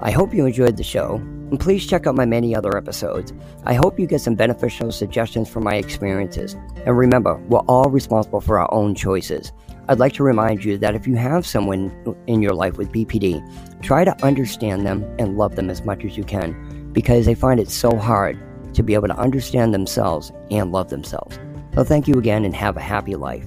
I 0.00 0.10
hope 0.10 0.34
you 0.34 0.44
enjoyed 0.44 0.76
the 0.76 0.82
show, 0.82 1.18
and 1.50 1.60
please 1.60 1.86
check 1.86 2.06
out 2.06 2.14
my 2.14 2.24
many 2.24 2.54
other 2.54 2.76
episodes. 2.76 3.32
I 3.64 3.74
hope 3.74 3.98
you 3.98 4.06
get 4.06 4.20
some 4.20 4.34
beneficial 4.34 4.90
suggestions 4.92 5.48
from 5.48 5.64
my 5.64 5.76
experiences. 5.76 6.54
And 6.84 6.96
remember, 6.96 7.36
we're 7.48 7.60
all 7.60 7.90
responsible 7.90 8.40
for 8.40 8.58
our 8.58 8.72
own 8.72 8.94
choices. 8.94 9.52
I'd 9.88 10.00
like 10.00 10.14
to 10.14 10.24
remind 10.24 10.64
you 10.64 10.78
that 10.78 10.94
if 10.94 11.06
you 11.06 11.14
have 11.14 11.46
someone 11.46 11.92
in 12.26 12.42
your 12.42 12.54
life 12.54 12.76
with 12.76 12.90
BPD, 12.90 13.82
try 13.82 14.04
to 14.04 14.24
understand 14.24 14.84
them 14.84 15.04
and 15.18 15.38
love 15.38 15.54
them 15.54 15.70
as 15.70 15.84
much 15.84 16.04
as 16.04 16.16
you 16.16 16.24
can 16.24 16.90
because 16.92 17.26
they 17.26 17.34
find 17.34 17.60
it 17.60 17.70
so 17.70 17.96
hard 17.96 18.38
to 18.74 18.82
be 18.82 18.94
able 18.94 19.08
to 19.08 19.16
understand 19.16 19.72
themselves 19.72 20.32
and 20.50 20.72
love 20.72 20.90
themselves. 20.90 21.38
So, 21.74 21.84
thank 21.84 22.08
you 22.08 22.14
again 22.14 22.44
and 22.44 22.54
have 22.56 22.76
a 22.76 22.80
happy 22.80 23.14
life. 23.14 23.46